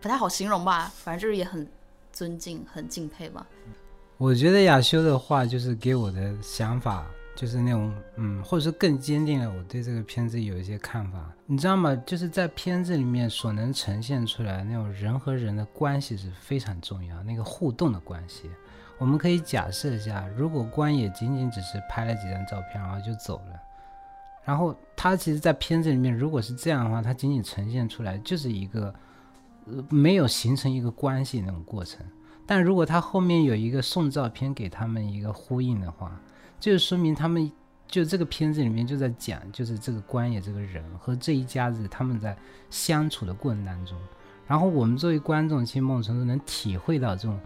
[0.00, 1.66] 不太好形容吧，反正就是也很
[2.12, 3.46] 尊敬、很敬佩吧。
[4.16, 7.04] 我觉得亚修的话就是给我的想法
[7.34, 11.32] 就是那种嗯，或者是更坚定了我对这个片子有一些看法。
[11.46, 11.94] 你知道吗？
[12.06, 18.48] 就是在片子里面所能呈现出来那种人和人的关系是非常重要，那个互动的关系。
[19.04, 23.60] 我们可以假设一下，如果关野仅仅只是拍了几张照片，然后就走了，
[24.46, 28.94] 然后他其实，在片子里面，如果是这样的话，他仅仅呈现出来就是一个，
[29.66, 32.00] 呃，没有形成一个关系那种过程。
[32.46, 36.18] 但如果他后面有一个送照片给他们一个呼应的话，
[36.58, 37.52] 就是说明他们
[37.86, 42.34] 就这个片子里面就在讲，就是这个关野这个人和这一家子他们在
[42.70, 43.98] 相处的过程当中，
[44.46, 47.38] 然后我们作为观众，其实某种程度能体会到这种。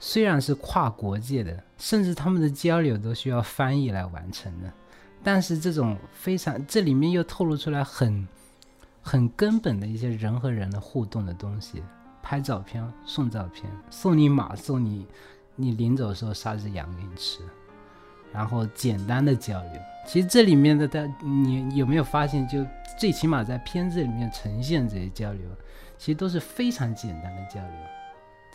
[0.00, 4.72] 虽然是跨国界的，甚至他们的交流都需要翻译来完成的，
[5.22, 8.26] 但是这种非常这里面又透露出来很
[9.02, 11.82] 很根本的一些人和人的互动的东西，
[12.22, 15.06] 拍照片、送照片、送你马、送你
[15.56, 17.40] 你临走的时候杀只羊给你吃，
[18.32, 19.72] 然后简单的交流。
[20.06, 22.64] 其实这里面的的你有没有发现，就
[22.96, 25.42] 最起码在片子里面呈现这些交流，
[25.98, 27.97] 其实都是非常简单的交流。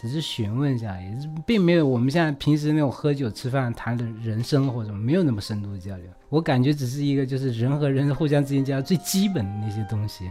[0.01, 6.05] 只是询问一下，也是并没有我们现在平时那种喝酒吃饭谈的人生或者什么，没有那么深度的交流。
[6.29, 10.29] 我感觉只是一个就是人和人互相之间交流最基本的那些东西。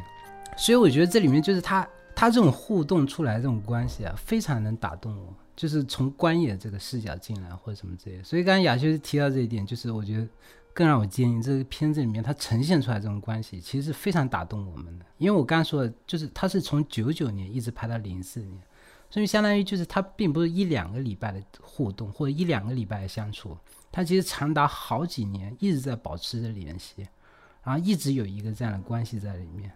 [0.56, 5.34] 所以我觉得这里面就是他他这种互动出来这种关系啊，非常能打动我。
[5.54, 8.22] 就是从关野这个视角进来或者什么之类。
[8.22, 10.26] 所以刚刚雅修提到这一点，就是我觉得
[10.74, 15.04] 更让我坚信这个片子里面它呈现出来这种关系，其实是非常打动我们的。
[15.18, 18.58] 因为我刚说的，就是他是从九九年一直拍到零四年。
[19.12, 23.54] 所以相当于就是他并不是一两个礼拜的互动或者一两个礼拜的相处，
[23.90, 27.06] 他其实长达好几年一直在保持着联系，
[27.62, 29.70] 然后一直有一个这样的关系在里面，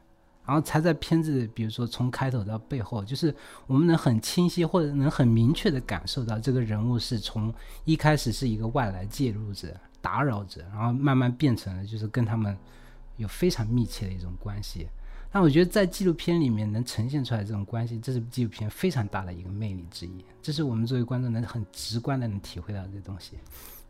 [0.46, 3.34] 然后才在片子比如说从开头到背后，就是
[3.66, 7.52] 我们能很清晰或者能很明确的感受到这个人物是从
[7.84, 12.56] 一开始是一个外来介入者、打扰者，然后慢慢变成了就是跟他们
[13.18, 14.88] 有非常密切的一种关系。
[15.32, 20.24] 那我觉得在纪录片里面能呈现出来这种关系，这是纪录片非常大的一个魅力之一。
[20.40, 23.32] 这是我们作为观众能很直观的能体会到这东西。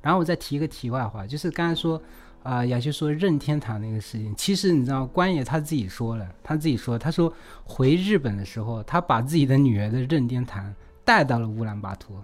[0.03, 2.01] 然后我再提一个题外话，就是刚才说，
[2.43, 7.33] 啊，雅修说任天堂那个事情，其实你知道，关爷他自己说了，他自己说，他说
[7.65, 10.75] 回日本的时候，他把自己的女儿的任天堂
[11.05, 12.17] 带到了乌兰巴托，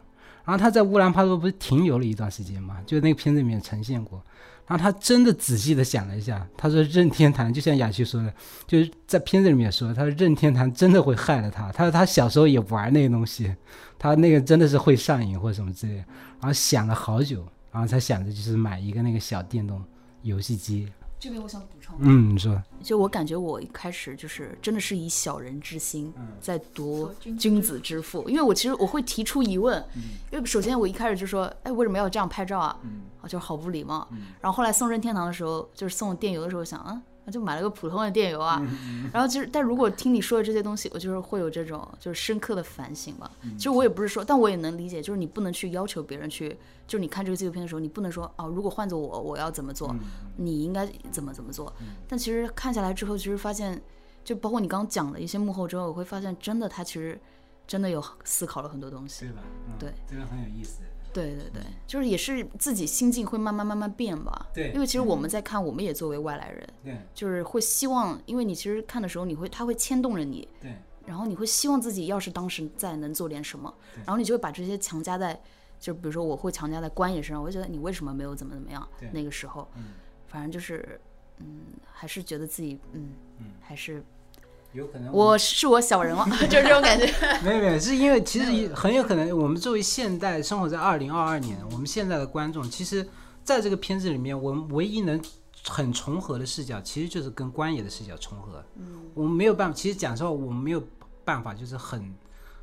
[0.45, 4.21] 然后他在乌兰巴托不是停留了一段时间嘛，就那个片子里面呈现过。
[4.73, 8.33] 然后他真的仔细的想了一下，他说任天堂就像雅琪说的，
[8.67, 11.71] 就是在片子里面说，他说任天堂真的会害了他。
[11.73, 13.55] 他说他小时候也玩那个东西，
[13.99, 15.97] 他那个真的是会上瘾或者什么之类。
[15.97, 16.05] 然
[16.41, 19.85] 后想了好久，然后才想着就是买一个那个小电动
[20.23, 20.89] 游戏机。
[21.23, 27.09] 这边我想补充，嗯，你说，就我感觉我一开始就是真的是以小人之心在读
[27.39, 29.81] 君子之腹，因为我其实我会提出疑问，
[30.33, 32.77] 因为首先我一开始就说，哎，为什么要这样拍照啊？
[33.21, 34.09] 啊，就是好不礼貌。
[34.41, 37.01] 然后后来送任天堂的时候，就是送电邮的时候，想啊，
[37.31, 38.61] 就买了个普通的电邮啊。
[39.13, 43.31] 然后就是，但如果听你说的这些东西，我就是会有这种就是深刻的反省吧。
[43.57, 46.49] 其实我也不是说，但我也能理解，就是你不能去要求别人去，
[46.87, 49.95] 就是你看这个纪录片的时候，你不能说哦，如果换做我，我要怎么做，
[50.37, 51.73] 你应该怎么怎么做。
[52.09, 53.81] 但其实看下来之后，其实发现，
[54.25, 57.21] 就包括你刚刚讲的一些幕后之后，我会发现，真的他其实
[57.67, 59.27] 真的有思考了很多东西。
[59.27, 59.43] 对吧？
[59.69, 60.81] 嗯对，这个很有意思。
[61.13, 64.49] 对对对，就是也是自己心境会慢慢慢慢变吧。
[64.55, 66.97] 对因为其实我们在看，我们也作为外来人，对。
[67.15, 70.75] 就是会希望，因为你其实看的时候，你会他会牵动着你，对。
[71.05, 73.73] 然后你会希望自己要是当时在能做点什么，
[74.05, 75.39] 然后你就会把这些强加在，
[75.79, 79.11] 就比如说我会强加在关爷身上，我会觉得你为什么没有怎么怎么样对？
[79.13, 79.95] 那个时候，嗯。
[80.29, 80.99] 反正就是，
[81.41, 81.61] 嗯，
[81.93, 84.03] 还是觉得自己，嗯嗯，还是
[84.73, 87.07] 有可能我是我小人了， 就是这种感觉。
[87.43, 93.07] 没有没有，是因为其实很有可能，我们作为现代生活在二零二二年，我们现在的观众，其实
[93.45, 95.21] 在这个片子里面，我们唯一能
[95.65, 98.65] 很重合的视角，其实就是跟关野的视角重合。
[98.77, 100.83] 嗯，我们没有办法，其实讲实话，我们没有
[101.25, 102.15] 办法，就是很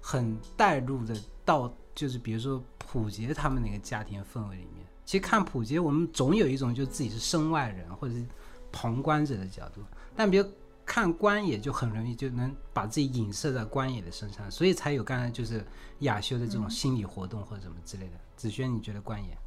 [0.02, 4.86] 很带入的到，就是比如说普杰他们那个家庭氛围里面。
[5.06, 8.24] 其实看普杰，我们总有一种就自己是身外人或者是
[8.72, 9.82] 旁观者的角度，
[10.16, 10.46] 但比如
[10.90, 15.64] 看官野就很容易就能把自己影射在官野的身上，所以才有刚才就是
[16.00, 18.14] 亚修的这种心理活动或者什么之类的。
[18.36, 19.38] 子轩，你觉得官野？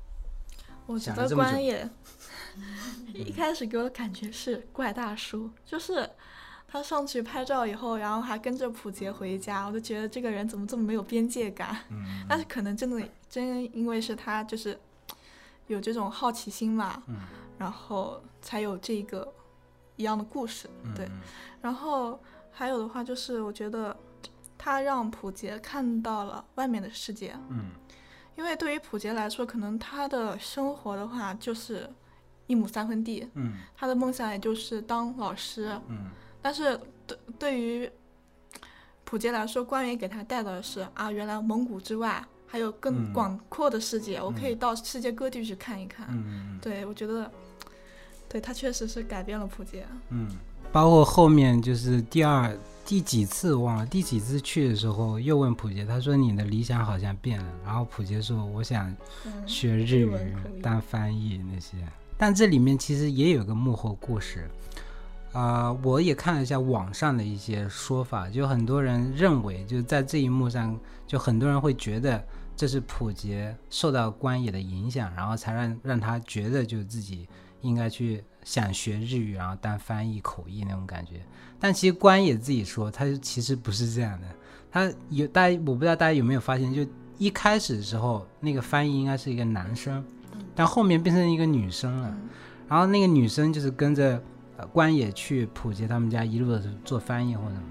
[0.86, 1.90] 我觉得想了这么久关野
[3.12, 6.09] 一开始给我的感觉是怪大叔，就是
[6.68, 11.76] 他上去拍照以后，然后还跟着普杰回家，我就觉得这个人怎么这么没有边界感。
[11.90, 14.78] 嗯但是可能真的真因为是他就是
[15.66, 17.16] 有这种好奇心嘛，嗯
[17.59, 19.26] 然后才有这个
[20.03, 20.69] 一样的故事。
[20.97, 21.09] 对，
[21.61, 23.97] 然后还有的话就是我觉得
[24.59, 27.71] 他让普杰看到了外面的世界，嗯。
[28.35, 31.89] 因为对于普杰来说，可能他的生活的话就是
[32.47, 33.59] 一亩三分地，嗯。
[33.77, 35.79] 他的梦想也就是当老师。
[35.89, 36.11] 嗯。
[36.41, 36.77] 但是
[37.07, 37.91] 对对于
[39.05, 43.13] 普杰来说，官员给他带到的是啊，原来蒙古之外还有更嗯。
[43.13, 46.07] 广阔的世界，我可以到世界各地去看一看。
[46.11, 46.59] 嗯。
[46.61, 47.31] 对，我觉得，
[48.33, 49.85] 对他确实是改变了普杰。
[50.09, 50.26] 嗯，
[50.72, 58.91] 包括后面就是第二第几次忘了，第几次去的时候又问普杰，他说你的理想好像变了，然后普杰说我想
[59.26, 61.76] 嗯，学日语当翻译那些，
[62.16, 64.49] 但这里面其实也有个幕后故事。
[65.35, 72.22] 啊、我也看了一下网上的一些说法，就很多人认为，就在这一幕上，就很多人会觉得
[72.55, 77.26] 这是普杰受到关野的影响，然后才让让他觉得就自己
[77.63, 81.23] 应该去想学日语，然后当翻译口译那种感觉。
[81.59, 84.27] 但其实关野自己说，他其实不是这样的。
[84.71, 86.87] 他有大家，我不知道大家有没有发现，就
[87.19, 90.05] 一开始的时候，那个翻译应该是一个男生，
[90.55, 92.09] 但后面变成一个女生了。
[92.11, 92.29] 嗯
[92.69, 94.23] 然后那个女生就是跟着
[94.57, 97.67] 呃关野去普杰他们家一路的做翻译或者什么。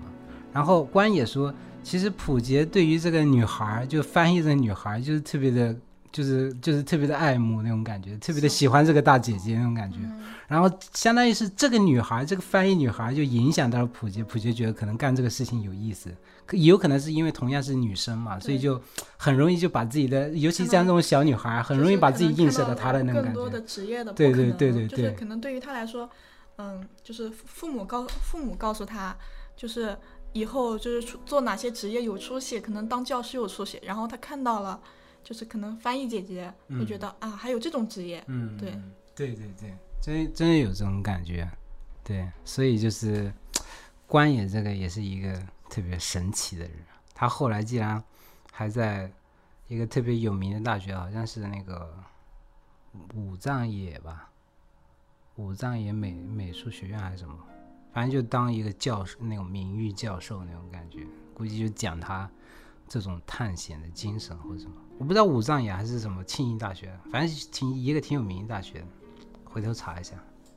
[0.54, 5.76] 然后关野说，其实普杰对于这个女孩儿，就翻译这女孩儿，就是特别的，
[6.12, 10.00] 就是就是特别的爱慕那种感觉，特别的喜欢这个大姐姐那种感觉。
[10.48, 16.10] 然后相当于是这个女孩，这个翻译女孩就影响到了普杰，普杰觉得可能干这个事情有意思，
[16.46, 18.82] 可也有可能是因为同样是女生嘛，所以就
[19.16, 23.62] 很容易就把自己的，尤其像这种小女孩，很容易把自己映射到她的那种感更多的。
[23.62, 26.10] 职业的不对对对对对就是可能对于她来说，
[26.58, 29.16] 嗯，就是父母告父母告诉她，
[29.56, 29.98] 就是
[30.34, 34.82] 以后就是出做哪些职业有出息，可能当教师有出息，然后他看到了，
[35.24, 41.50] 就是可能翻译姐姐会觉得、啊，还有这种职业，嗯，对嗯对对对，真真有这种感觉。
[42.04, 43.32] 对，所以就是
[44.08, 46.74] 关野这个也是一个特别神奇的人。
[47.14, 48.04] 他后来竟然
[48.52, 49.12] 还在
[49.68, 51.94] 一个特别有名的大学，好像是那个
[53.14, 54.30] 武藏野吧，
[55.36, 57.38] 武藏野美美术学院还是什么，
[57.94, 61.06] 反正就当一个教授，那种名誉教授那种感觉，
[61.36, 62.30] 估计就讲他
[62.92, 64.74] 这种探险的精神或者什么。
[64.98, 68.84] 我不知道武藏野还是什么庆应大学，反正挺一个挺有名的大学，
[69.46, 70.14] 回头查一下。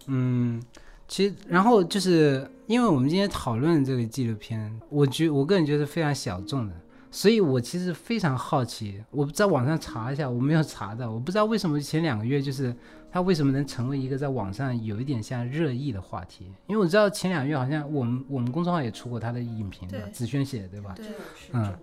[0.07, 0.61] 嗯，
[1.07, 6.75] 其实然后就是因为我们今天讨论这个纪录片，我觉我个人觉得非常小众的，
[7.11, 12.77] 所以我其实非常好奇，我在网上查一下，我没有查到，我不知道为什么前两个月就是
[13.11, 20.93] 它为什么能成为一个在网上有一点像热议的话题，因为我知道前两个月好像我们我们公众号也出过他的影评的，对子轩写的对吧？
[20.95, 21.07] 对，
[21.53, 21.75] 嗯。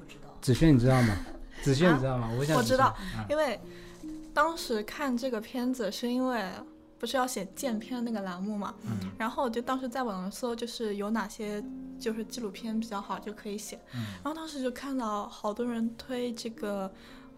[0.41, 1.15] 子萱你知道吗？
[1.61, 2.29] 子萱你知道吗？
[2.37, 3.59] 我想我知道嗯因为
[4.33, 6.49] 当时看这个片子是因为
[6.97, 11.63] 不是要写荐片那个栏目嘛，嗯然后我就当时在网上搜，就是有哪些
[11.99, 16.91] 就是纪录片比较好就可以写，嗯然后当时就看到好多人推这个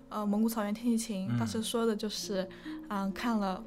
[0.10, 2.48] 呃蒙古草原天气晴，当时说的就是
[2.90, 3.64] 嗯看了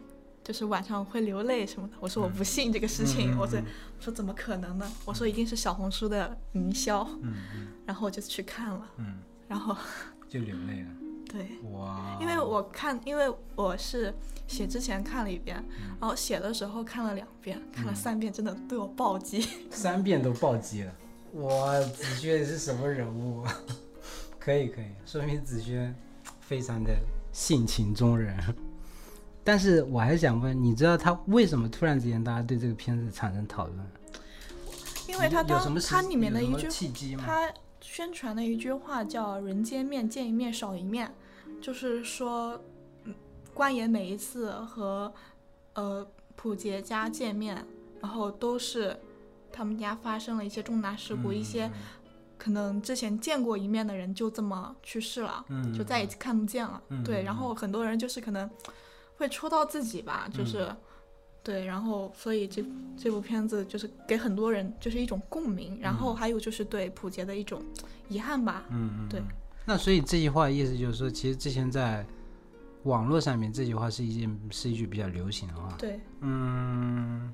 [0.47, 1.95] 就是晚上会流泪什么的。
[1.99, 4.89] 我说我不信这个事情，我说我说怎么可能呢？
[5.05, 7.05] 我说一定是小红书的营销，
[7.85, 9.19] 然后我就去看了，嗯，
[9.49, 9.77] 然后
[10.29, 10.89] 就流泪了。
[11.29, 14.15] 对，哇，因为我看，因为我是
[14.47, 15.57] 写之前看了一遍，
[16.01, 19.45] 然后写的时候看了两遍，看了三遍，真的对我暴击。
[19.69, 20.95] 三遍都暴击了。
[21.33, 23.45] 哇，子轩是什么人物？
[24.39, 25.93] 可以可以，说明子轩
[26.41, 26.97] 非常的
[27.33, 28.39] 性情中人。
[29.47, 33.79] 但是我还想问，你知道他为什么突然之间大家对这个片子产生讨论？
[35.09, 36.69] 因为他当他里面的一句？
[37.17, 37.49] 他
[37.81, 41.15] 宣传的一句话叫“人间面见一面少一面”，
[41.63, 42.61] 就是说，
[43.05, 43.15] 嗯，
[43.55, 45.15] 关爷每一次和
[45.75, 47.65] 呃普杰家见面，
[48.01, 48.99] 然后都是
[49.53, 51.71] 他们家发生了一些重大事故，一些
[52.37, 56.83] 可能之前见过一面的人就这么去世了，嗯就再也看不见了。
[56.89, 58.51] 嗯对，嗯然后很多人就是可能
[59.17, 60.69] 会戳到自己吧，就是。
[61.43, 62.61] 对，然后所以这
[62.97, 67.63] 这部片子就是给很多人就是一种共鸣，然后还有就是对普杰的一种
[68.09, 68.65] 遗憾吧。
[68.69, 69.27] 嗯嗯，对嗯。
[69.65, 72.05] 那所以这句话意思就是说，其实之前在
[72.83, 75.73] 网络上面这句话是一件是一句比较流行的话。
[75.79, 77.33] 对，嗯，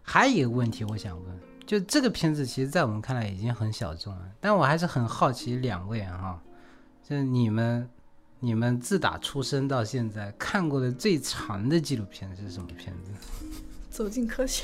[0.00, 6.42] 还有一个问题我想问，就这个片子其实在我们看来已经很小众了，但我还是很好奇两位啊哈，
[7.02, 7.86] 就是你们
[8.46, 13.10] 你们自打出生到现在看过的最长的纪录片是什么片子？
[13.90, 14.62] 走进科学。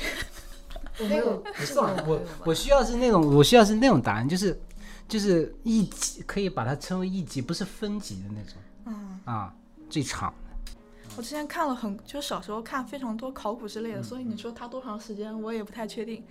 [0.99, 4.57] 我没有 不是，我我需要是那种我需要是那种答案，就是
[5.05, 8.53] 就是一集可以把它称为一集，不是分级的那种
[8.85, 9.53] 嗯，啊，
[9.89, 10.33] 最长。
[11.17, 16.23] 我之前看了很，就小时候看非常多考古之类的，嗯所以你说它多长时间，我也不太确定。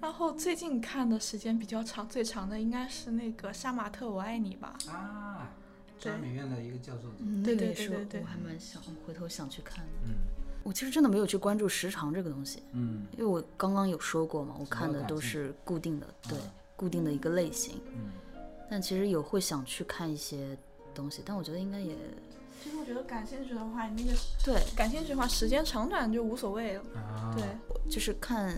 [0.00, 4.74] 然后最近看的时间比较长，最长的应该是那个《杀马特我爱你》吧。
[4.88, 5.52] 啊，
[6.00, 6.16] 对。
[6.18, 7.08] 美院的一个教授。
[7.18, 8.20] 嗯，对那个也是对对对对。
[8.20, 9.90] 我还蛮想回头想去看的。
[10.06, 10.14] 嗯。
[10.62, 13.06] 我其实真的没有去关注时长这个东西，嗯。
[13.12, 16.44] 因为我刚刚有说过嘛，我看的都是固定的，对啊，
[16.76, 17.80] 固定的一个类型。
[17.94, 18.10] 嗯。
[18.70, 20.56] 但其实有会想去看一些
[20.94, 21.96] 东西，但我觉得应该也
[22.62, 26.82] 其实我觉得感兴趣的话，你那个对，感兴趣的话，时间长短就无所谓了。
[26.94, 27.44] 啊，对，
[27.90, 28.54] 就是看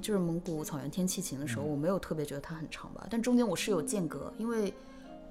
[0.00, 1.68] 就是蒙古草原天气晴的时候，嗯。
[1.68, 4.72] 我没有特别觉得它很长吧，但中间我是有间隔，因为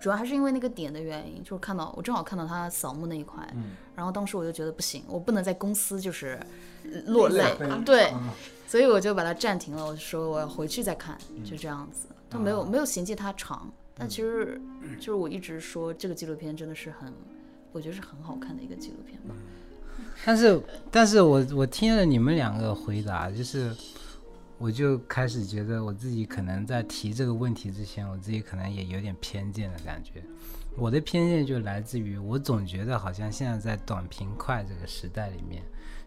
[0.03, 6.37] 主要还是因为那个点的原因，就是看到我正好看到他扫墓那一块，嗯然后当时我就觉得不行，我不能在公司就是
[6.83, 8.33] 呃落泪泪，对，啊
[8.67, 14.59] 所以我就把它暂停了，我就说我要回去再看，嗯就这样子，都没有啊没有嫌弃它长，但其实
[14.97, 17.13] 就是我一直说这个纪录片真的是很，
[17.71, 19.33] 我觉得是很好看的一个纪录片吧。
[20.25, 23.73] 但是，但是我我听了你们两个回答，就是
[24.63, 30.23] 我就开始觉得我自己可能在提这个问题之前，我自己可能也有点偏见的感觉。
[30.77, 35.61] 我的偏见就来自于我总觉得好像现在在短平快这个时代里面，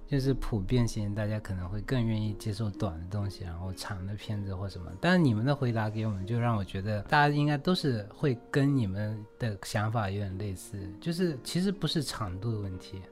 [0.08, 4.90] 就是普遍性，大家可能会更愿意接受短的东西，然后长的片子或什么。
[5.02, 13.02] 但是你们的回答给我们，就让我觉得大家应该都是会跟你们的想法有点类似，就是其实不是长度的问题，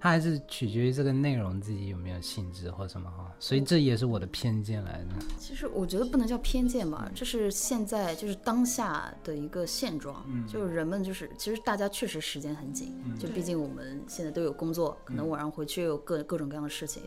[0.00, 3.30] 它还是取决于这个内容自己有没有兴致或什么哈。
[3.38, 5.26] 所以这也是我的偏见来的。
[5.38, 17.02] 其实我觉得不能叫偏见吧，这是现在就是当下的一个现状，就是人们就是其实大家确实时间很紧，就毕竟我们现在都有工作，可能晚上回去有各各种各样的事情。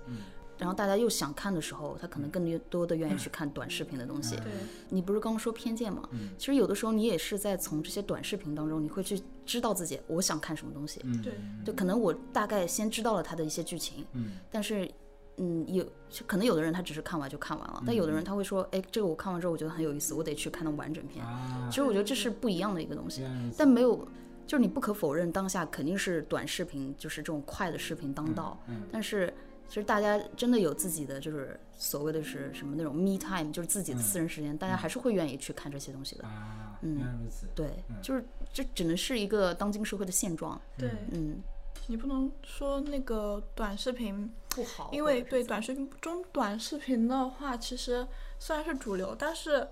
[0.58, 4.36] 然后大家又想看的时候，他可能更多的愿意去看短视频的东西。
[4.38, 4.46] 对，
[4.90, 6.08] 你不是刚刚说偏见吗？
[6.38, 11.02] 其实有的时候你也是在从这些短视频当中，你会去知道自己我想看什么东西。
[11.24, 11.34] 对，
[11.66, 14.06] 就可能我大概先知道了他的一些剧情，
[14.52, 14.90] 但是，
[15.38, 21.26] 嗯，有就可能有的人他只是看完就看完了，但有的人他会说，哎，这个我看完之后我觉得很有意思，我得去看到完整篇。
[21.26, 24.08] 啊其实我觉得这是不一样的一个东西，嗯但没有，
[24.46, 28.58] 就是你不可否认，当下肯定是短视频，就是这种快的视频当道，
[28.92, 29.34] 但是。
[29.68, 36.26] 其实大家真的有自己的，就是所谓的是什么那种 me time，就是自己的私人时间，大家还是会愿意去看这些东西的。
[36.26, 37.48] 啊，嗯原来如此。
[37.56, 40.62] 对，就是这只能是一个当今社会的现状。
[40.78, 41.42] 对嗯，
[41.88, 48.08] 你不能说那个短视频不好，因为对短视频中短视频的话，其实
[48.38, 49.68] 虽然是主流，但是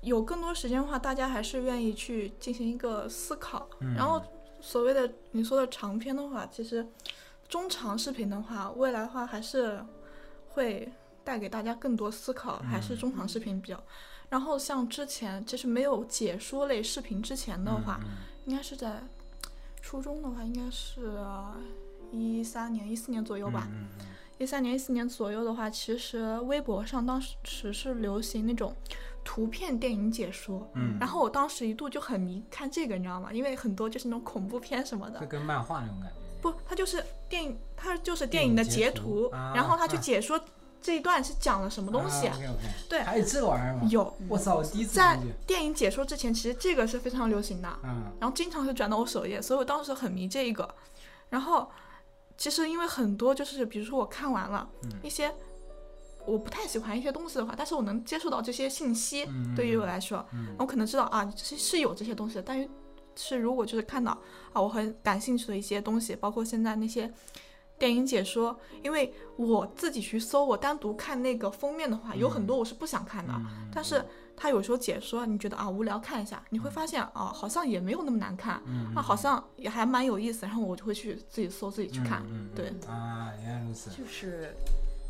[0.00, 3.68] 有更多时间的话，大家还是愿意去进行一个思考。
[3.96, 4.20] 然后
[4.60, 6.86] 所谓的你说的长篇的话，其实
[7.54, 9.80] 中长视频的话，未来的话还是
[10.48, 10.92] 会
[11.22, 13.80] 带给大家更多思考，还是中长视频比较。
[14.28, 18.00] 然后像之前就是没有解说类视频之前的话，
[18.46, 19.00] 应该是在
[19.80, 21.16] 初中的话，应该是
[22.10, 23.68] 一三年、一四年左右吧。
[24.38, 28.74] 一三年、一四年左右的话，其实微博上当时是流行那种
[29.22, 33.32] 图片电影解说，嗯然后我当时一度就很迷看这个，你知道吗？
[33.32, 36.23] 因为很多就是那种恐怖片什么的，就跟漫画那种感觉。
[36.44, 40.38] 不，它就是电影，它就是电影的截图，啊然后他去啊解说
[40.82, 42.30] 这一段是讲了什么东西。
[42.86, 43.88] 对还有这个玩意儿吗？
[43.90, 45.18] 有，我操，我第一次在。
[45.46, 50.68] 电影解说之前，其实这个是非常流行的，嗯然后经常是转到我首页，所以我当时很迷这一个。
[51.30, 51.70] 然后，
[52.36, 55.32] 其实因为很多就是，比如说我看完了、嗯一些
[56.26, 62.68] 我不太喜欢一些东西的话，但是我能接触到这些信息，嗯对于我来说，嗯我可能知道啊，是是有这些东西的，但是
[63.16, 64.12] 是如果就是看到
[64.52, 67.12] 啊我很感兴趣的一些东西，包括现在那些
[67.78, 74.04] 电影解说，因为我自己去搜，我单独看那个封面的话，有很多我是不想看的，嗯但是
[74.36, 83.90] 他有时候解说，你觉得啊无聊看一下，你会发现啊好像也没有那么难看，嗯啊好像也还蛮有意思，然后我就会去自己搜自己去看，对，啊，原来如此。
[83.90, 84.54] 就是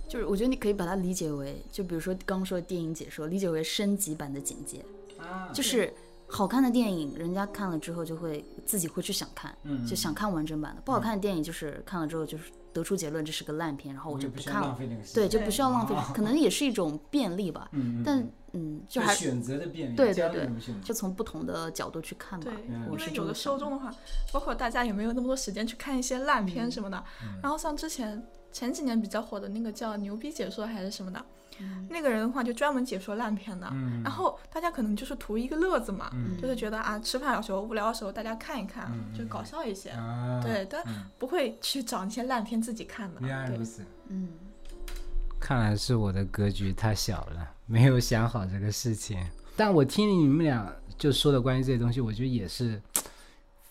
[0.08, 4.84] 就是，我觉得你可以把它理解为，就比如说刚刚说的电影解说，理解为升级版的简介，
[5.18, 5.92] 啊，就是
[6.34, 9.86] 好看的电影，人家看了之后就会自己会去想看，嗯。
[9.86, 14.76] 就想看完整版的；不好看的电影就是看了之后就是得出结论这是个烂片，然后我就不看了。
[15.14, 17.68] 对，就不需要浪费啊， 可能也是一种便利吧。
[17.72, 20.48] 嗯，嗯但嗯，就还选择的便利，对对对。
[20.82, 22.84] 就从不同的角度去看吧对。，嗯。
[22.90, 23.78] 因为有的受众的。
[23.78, 23.94] 话，
[24.32, 26.98] 包括大家也没有那么多时间去看一些烂片什么的。
[27.22, 28.20] 嗯然后像之前
[28.50, 31.24] 前几年比较火的那个叫牛逼解说还是什么的，
[31.60, 33.68] 嗯那个人的话就专门解说烂片的。
[33.72, 39.90] 嗯然后大家可能就是图一个乐子嘛，嗯就是觉得啊吃饭的时候无聊的时候大家看一看，嗯就搞笑一些。
[39.90, 43.20] 啊，对，但嗯不会去找那些烂片自己看的。
[43.20, 43.82] 对原来如，此。
[44.08, 44.28] 嗯，
[45.40, 49.18] 看来是我的格局太小了，没有想好这个事情。
[49.56, 52.80] 但我听你们俩就说的关于这些东西，我觉得也是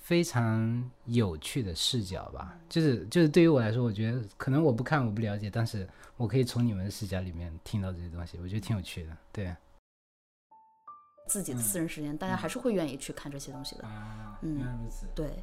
[0.04, 2.56] 非常有趣的视角吧。
[2.70, 5.88] 就是就是对于我来说，我觉得可能我不看我不了解，但是
[6.18, 9.18] 我可以从你们的视角里面听到这些东西，我觉得挺有趣的。
[9.32, 9.56] 对
[11.28, 13.88] 自己的私人时间，大家还是会愿意去看这些东西的。
[13.88, 15.08] 啊，嗯原来如此。
[15.16, 15.42] 对，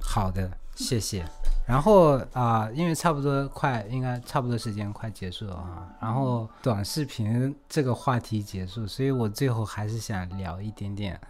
[0.00, 1.24] 好的，谢谢。
[1.68, 5.94] 然后啊、因为差不多快，应该差不多时间快结束了啊。
[6.00, 11.20] 然后短视频这个话题结束，所以我最后还是想聊一点点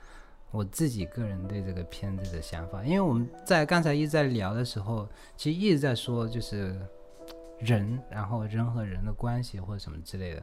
[0.52, 2.84] 我自己个人对这个片子的想法。
[2.84, 6.80] 因为我们在刚才一直在聊的时候，其实一直在说就是
[7.58, 10.42] 人，然后人和人的关系或者什么之类的。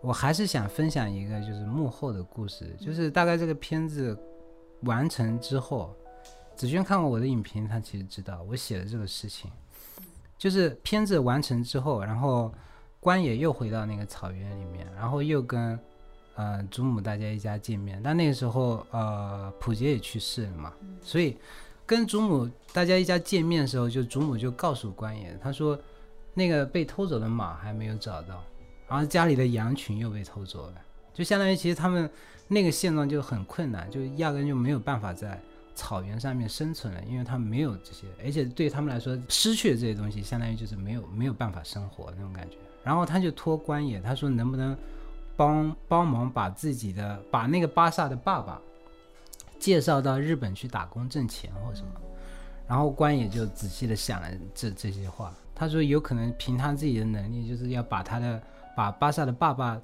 [0.00, 4.18] 我还是想分享一个就是幕后的故事，就是大概这个片子
[4.80, 5.94] 完成之后。
[6.54, 9.50] 子轩看过我的影评，他其实知道我写的这个事情，
[10.36, 12.52] 就是片子完成之后，然后
[13.00, 15.76] 关野又回到那个草原里面，然后又跟
[16.34, 18.00] 呃祖母大家一家见面。
[18.02, 20.72] 但那个时候呃普杰也去世了嘛，
[21.02, 21.36] 所以
[21.86, 25.78] 跟祖母大家一家见面的时候，就祖母就告诉官爷，他说
[26.34, 28.42] 那个被偷走的马还没有找到，
[28.88, 30.74] 然后家里的羊群又被偷走了，
[31.12, 32.08] 就相当于其实他们
[32.48, 35.40] 那个现状就很困难，就压根就没有办法在。
[35.74, 42.58] 草原上面生存了，因为他们没有这些，而且对他们来说，失去了这些东西，相当于就是没有没有办法生活那种感觉。
[42.84, 44.76] 然后他就托关爷，他说能不能
[45.36, 48.60] 帮帮忙把自己的把那个巴萨的爸爸
[49.58, 51.92] 介绍到日本去打工挣钱或什么。
[52.68, 58.42] 然后关野就仔细的想了这这些话，他说有可能凭他自己的能力，就是要把他的
[58.76, 59.78] 把巴萨的爸爸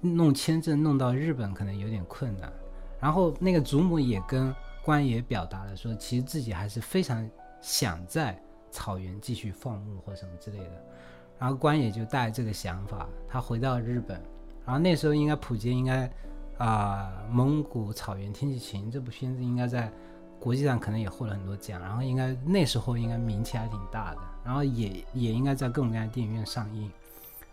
[0.00, 2.52] 弄签证弄到日本，可能有点困难。
[3.00, 7.28] 然后那个祖母也跟关野表达了说，其实自己还是非常
[7.60, 8.36] 想在
[8.70, 10.84] 草原继续放牧或什么之类的。
[11.38, 14.20] 然后关野就带这个想法，他回到日本。
[14.64, 16.10] 然后那时候应该普杰应该
[16.58, 19.92] 啊、蒙古草原天气晴》这部片子应该在
[20.38, 26.82] 国际上可能也获了很多奖，然后应该那时候应该名气还挺大的，然后也也应该在各种各样的电影院上映。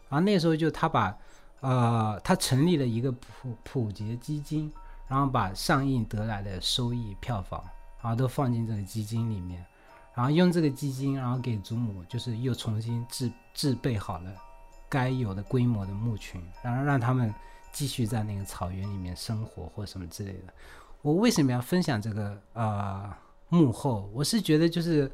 [0.10, 1.18] 然后那时候就他把
[1.62, 4.72] 呃他成立了一个普普杰基金，
[5.08, 7.64] 然后把上映得来的收益票房，
[8.02, 9.66] 然后都放进这个基金里面，
[10.14, 14.32] 然后用这个基金，然后给祖母就是又重新制制备好了
[14.92, 17.34] 该有的规模的牧群，然后让他们
[17.72, 20.54] 继续在那个草原里面生活或什么之类的。
[21.02, 23.12] 我为什么要分享这个呃
[23.50, 24.08] 幕后？
[24.14, 25.12] 我是觉得就是。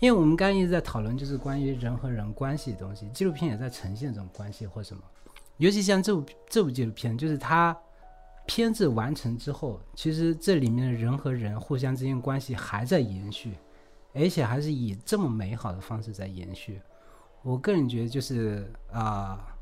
[0.00, 5.02] 因为我们刚刚一直在讨论，就是关于人和人关系的东西，纪录片也在呈现这种关系或什么。
[5.56, 7.76] 尤其像这部这部纪录片，就是它
[8.46, 13.54] 片子完成之后，其实这里面的人和人互相之间关系还在延续，
[14.14, 16.80] 而且还是以这么美好的方式在延续。
[17.42, 19.56] 我个人觉得就是啊、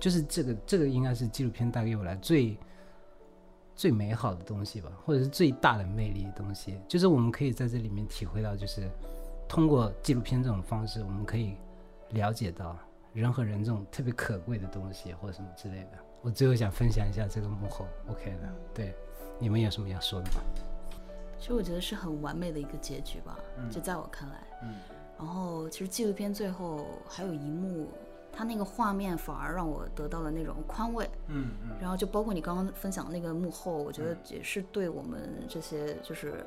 [0.00, 2.58] 就是这个这个应该是纪录片带给我来最
[3.74, 8.90] 最美好的东西吧，或者是最大的魅力的东西，就是我们可以在这里面体会到，就是
[9.48, 11.56] 通过纪录片这种方式，我们可以
[12.10, 12.76] 了解到
[13.12, 15.90] 人和人这种特别可贵的东西，或者什么之类的。
[16.22, 18.94] 我最后想分享一下这个幕后，OK 的，对，
[19.38, 20.40] 你们有什么要说的吗？
[21.38, 23.38] 其实我觉得是很完美的一个结局吧，
[23.70, 24.46] 就在我看来。
[24.62, 24.74] 嗯
[25.18, 27.88] 然后其实纪录片最后还有一幕，
[28.32, 31.08] 它那个画面反而让我得到了那种宽慰。
[31.26, 36.44] 嗯嗯然后就包括你刚刚分享的那个幕后，我觉得也是对我们这些就是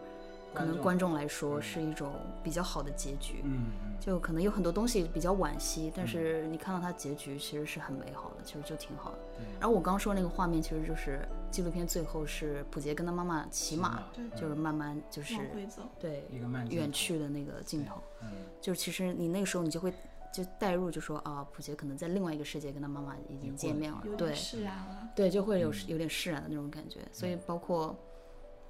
[0.53, 3.41] 可能观众来说是一种比较好的结局。
[3.43, 3.65] 嗯
[3.99, 9.17] 就可能有很多东西比较惋惜，但是你看到它结局其实是很美好的，其实就挺好的。
[9.59, 11.19] 然后我刚说那个画面，其实就是
[11.51, 15.83] 纪录片最后是普杰跟他妈妈骑马，对就是慢慢就是往回走。
[15.99, 18.29] 对一个慢远去的那个镜头，嗯。
[18.61, 19.93] 就其实你那个时候你就会
[20.33, 25.09] 就带入，就说啊，普杰可能在另外一个世界跟他妈妈已经见面了，对释然了。
[25.15, 26.99] 对，就会有有点释然的那种感觉。
[27.11, 27.95] 所以包括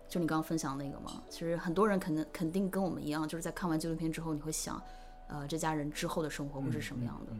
[0.09, 4.81] 就你刚刚分享那个嘛，其实很多人可能肯定跟我们一样，就是在看完纪录片之后，你会想，
[5.27, 7.33] 呃，这家人之后的生活会是什么样的，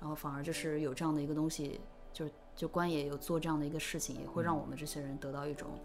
[0.00, 1.80] 然后反而就是有这样的一个东西，
[2.12, 5.78] 就就官爷有做这样的一个事情，也会让我们这些人得到一种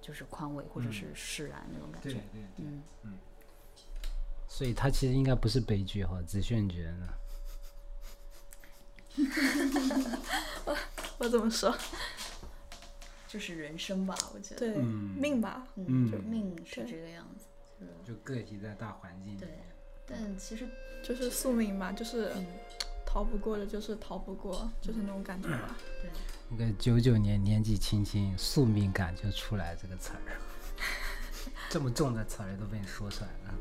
[0.00, 2.08] 就是宽慰或者是释然那种感觉。
[2.08, 2.66] 对对对，
[3.02, 3.18] 嗯，
[4.48, 7.08] 所以他其实应该不是悲剧哈，子轩觉得呢？
[10.64, 10.76] 我
[11.18, 11.76] 我怎么说？
[13.28, 14.60] 就是人生吧，我觉得。
[14.60, 15.66] 对，嗯命吧。
[15.76, 17.44] 嗯，就命是这个样子。
[18.04, 19.48] 就个体在大环境里对，
[20.06, 20.66] 但其实
[21.02, 22.46] 就是宿命吧，就是嗯
[23.14, 25.76] 逃不过的，就是逃不过，就是那种感觉吧。
[26.02, 26.10] 对，
[26.48, 30.18] 那个九九年年纪轻轻，宿命感就出来这个词儿，
[31.70, 33.54] 这么重的词儿都被你说出来了。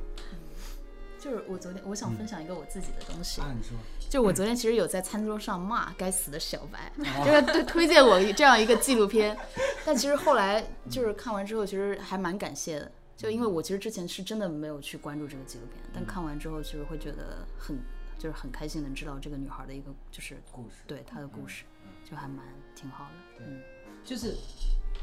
[1.20, 3.78] 就是我昨天我想分享一个我自己的东西，啊，你说，
[4.10, 6.91] 就我昨天其实有在餐桌上骂该死的小白，
[7.24, 9.38] 就是对推荐我这样一个纪录片，
[9.86, 17.80] 但其实后来就是看完之后，其实还蛮感谢的，就因为我其实之前是真的没有去关注这个纪录片，但看完之后，其实会觉得很
[18.18, 21.64] 就是很开心能知道这个女孩的一个就是故事对她的故事，
[22.09, 22.39] 就还蛮
[22.76, 23.61] 挺好的，嗯，
[24.03, 24.36] 就是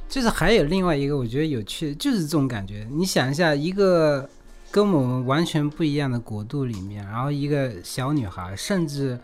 [0.08, 2.86] 就是还有另外一个我觉得有趣的，就是这种感觉。
[2.90, 4.28] 你想一下，一个
[4.70, 9.18] 跟我们完全不一样的国度里面，然后一个小女孩，甚至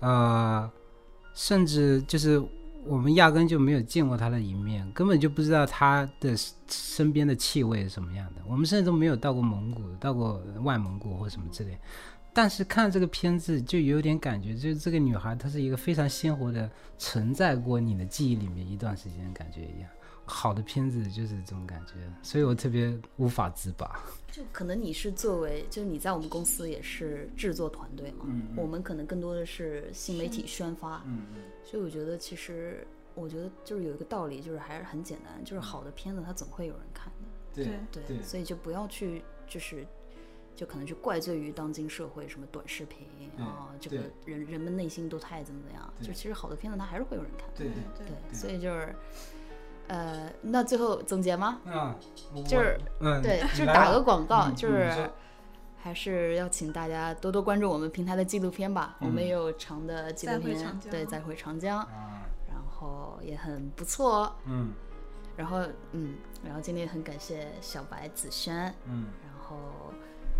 [0.00, 0.70] 呃，
[1.34, 2.42] 甚至就是
[2.84, 6.34] 我们压根就没有见过她的一面，根本就不知道她的
[6.68, 8.42] 身边的气味是什么样的。
[8.46, 11.78] 我们甚至都没有到过蒙古，到过外蒙古或什么之类。
[12.32, 19.90] 但是看这个片子就有点感觉，就是这个女孩她是一个非常鲜活的存在过你的记忆里面一段时间，感觉一样。
[20.24, 24.00] 好的片子就是这种感觉，所以我特别无法自拔。
[24.30, 28.26] 就可能你是作为，就是你在我们公司也是制作团队嘛，
[28.56, 39.84] 我们可能更多的是新媒体宣发，嗯嗯，所以我觉得其实我觉得就是有一个道理，就是还是很简单，就是好的片子它总会有人看的，对对对，所以就不要去就是。
[40.60, 43.08] 就可能去怪罪于当今社会什么短视频
[43.38, 43.96] 啊，这个
[44.26, 48.94] 人人们内心都太怎么怎么样，就其实好的片子它还是会有人看，对对对对，所以就是，
[49.88, 51.62] 呃，那最后总结吗？
[51.64, 51.96] 嗯，
[52.44, 55.10] 就是嗯，对，就是打个广告，嗯就是
[55.78, 58.98] 还是要请大家多多关注我们平台的纪录片吧。
[59.00, 64.36] 我们嗯也有长的纪录片对，再回长江，啊，然后也很不错哦。
[64.44, 64.74] 嗯
[65.36, 65.60] 然后，
[65.92, 69.56] 嗯，然后今天很感谢小白子轩，嗯，然后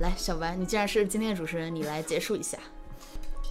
[0.00, 2.58] 来，小白，你既然是今天的主持人，你来结束一下。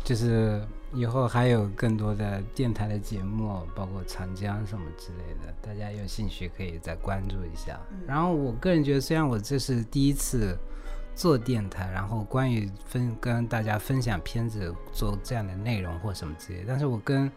[0.04, 0.60] 就是
[0.96, 7.80] 以后还有更多的电台的节目，包括长江什么之类的，大家有兴趣可以再关注一下。
[8.08, 10.58] 然后我个人觉得，虽然我这是第一次
[11.14, 17.32] 做电台，然后关于分跟大家分享片子做这样的内容或什么之类的，但是我跟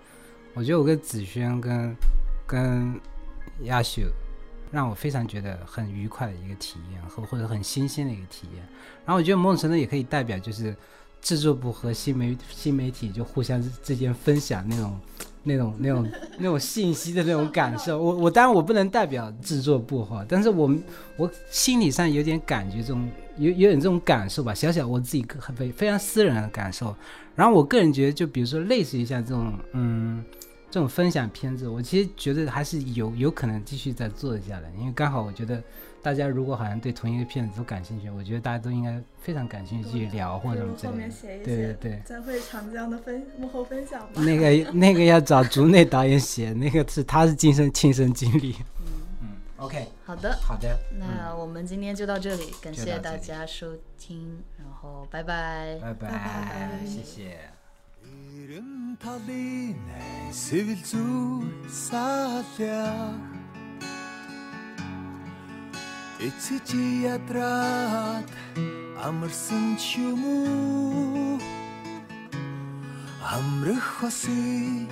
[0.54, 1.94] 我觉得我跟子轩跟
[2.46, 2.98] 跟
[3.64, 4.04] 亚秀，
[4.72, 8.64] 让我非常觉得很愉快的一个体验，或或者很新鲜的一个体验。
[9.06, 10.74] 然后我觉得某种程度也可以代表就是。
[11.24, 15.00] 制作部和新媒新媒体就互相之间分享那种、
[15.44, 17.96] 那种、那种、 那种信息的那种感受。
[17.96, 20.74] 我我当然我不能代表制作部哈，但是我
[21.16, 26.92] 我心理上有点感觉这种有有点这种感受吧，小小我自己个非非常私人的感受。
[27.36, 30.24] 然后我个人觉得，就比如说类似于像这种嗯
[30.72, 35.62] 这种分享片子，我其实觉得还是有有可能继续再做一下的，因为刚好我觉得。
[36.04, 41.06] 大家如果好像对同一个片子都感兴趣，我觉得大家都应该非常感兴趣去聊或者什么之后类的。
[41.06, 44.20] 面写一对对对，再会长江的分幕后分享吧。
[44.20, 48.56] 那个那个要找竹内导演写，那个是他是亲身亲身经历。
[49.20, 55.78] 嗯，OK，好的，好的，那我们今天就到这里，感谢大家收听，然后拜拜。
[55.80, 57.51] 拜拜，拜谢谢。
[58.12, 59.76] Хэрэм талын
[60.42, 61.48] сэвэл зүй
[61.84, 63.16] саалаа
[66.28, 66.84] Эцэжи
[67.14, 68.28] ядраад
[69.06, 71.40] амарсан ч юм уу?
[73.34, 74.86] Амрах хосы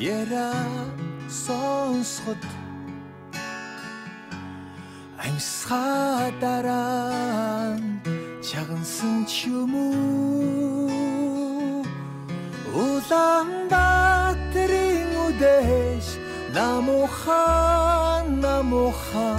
[0.00, 0.50] яра
[1.44, 2.42] сонсход
[5.24, 7.76] Амьсгаа дараа
[8.48, 11.35] чагансан ч юм уу?
[12.76, 16.06] Улаанбаатарын үдэш
[16.56, 17.48] намуха
[18.44, 19.32] намуха.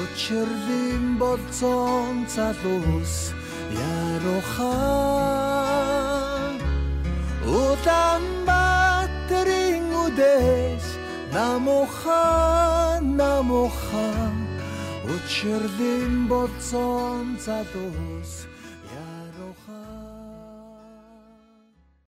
[0.00, 3.14] Учирлим болцон залуус
[4.02, 4.76] яруха.
[7.46, 10.84] Улаанбаатарын үдэш
[11.36, 12.26] намуха
[13.20, 14.10] намуха.
[15.14, 18.32] Учирлим болцон залуус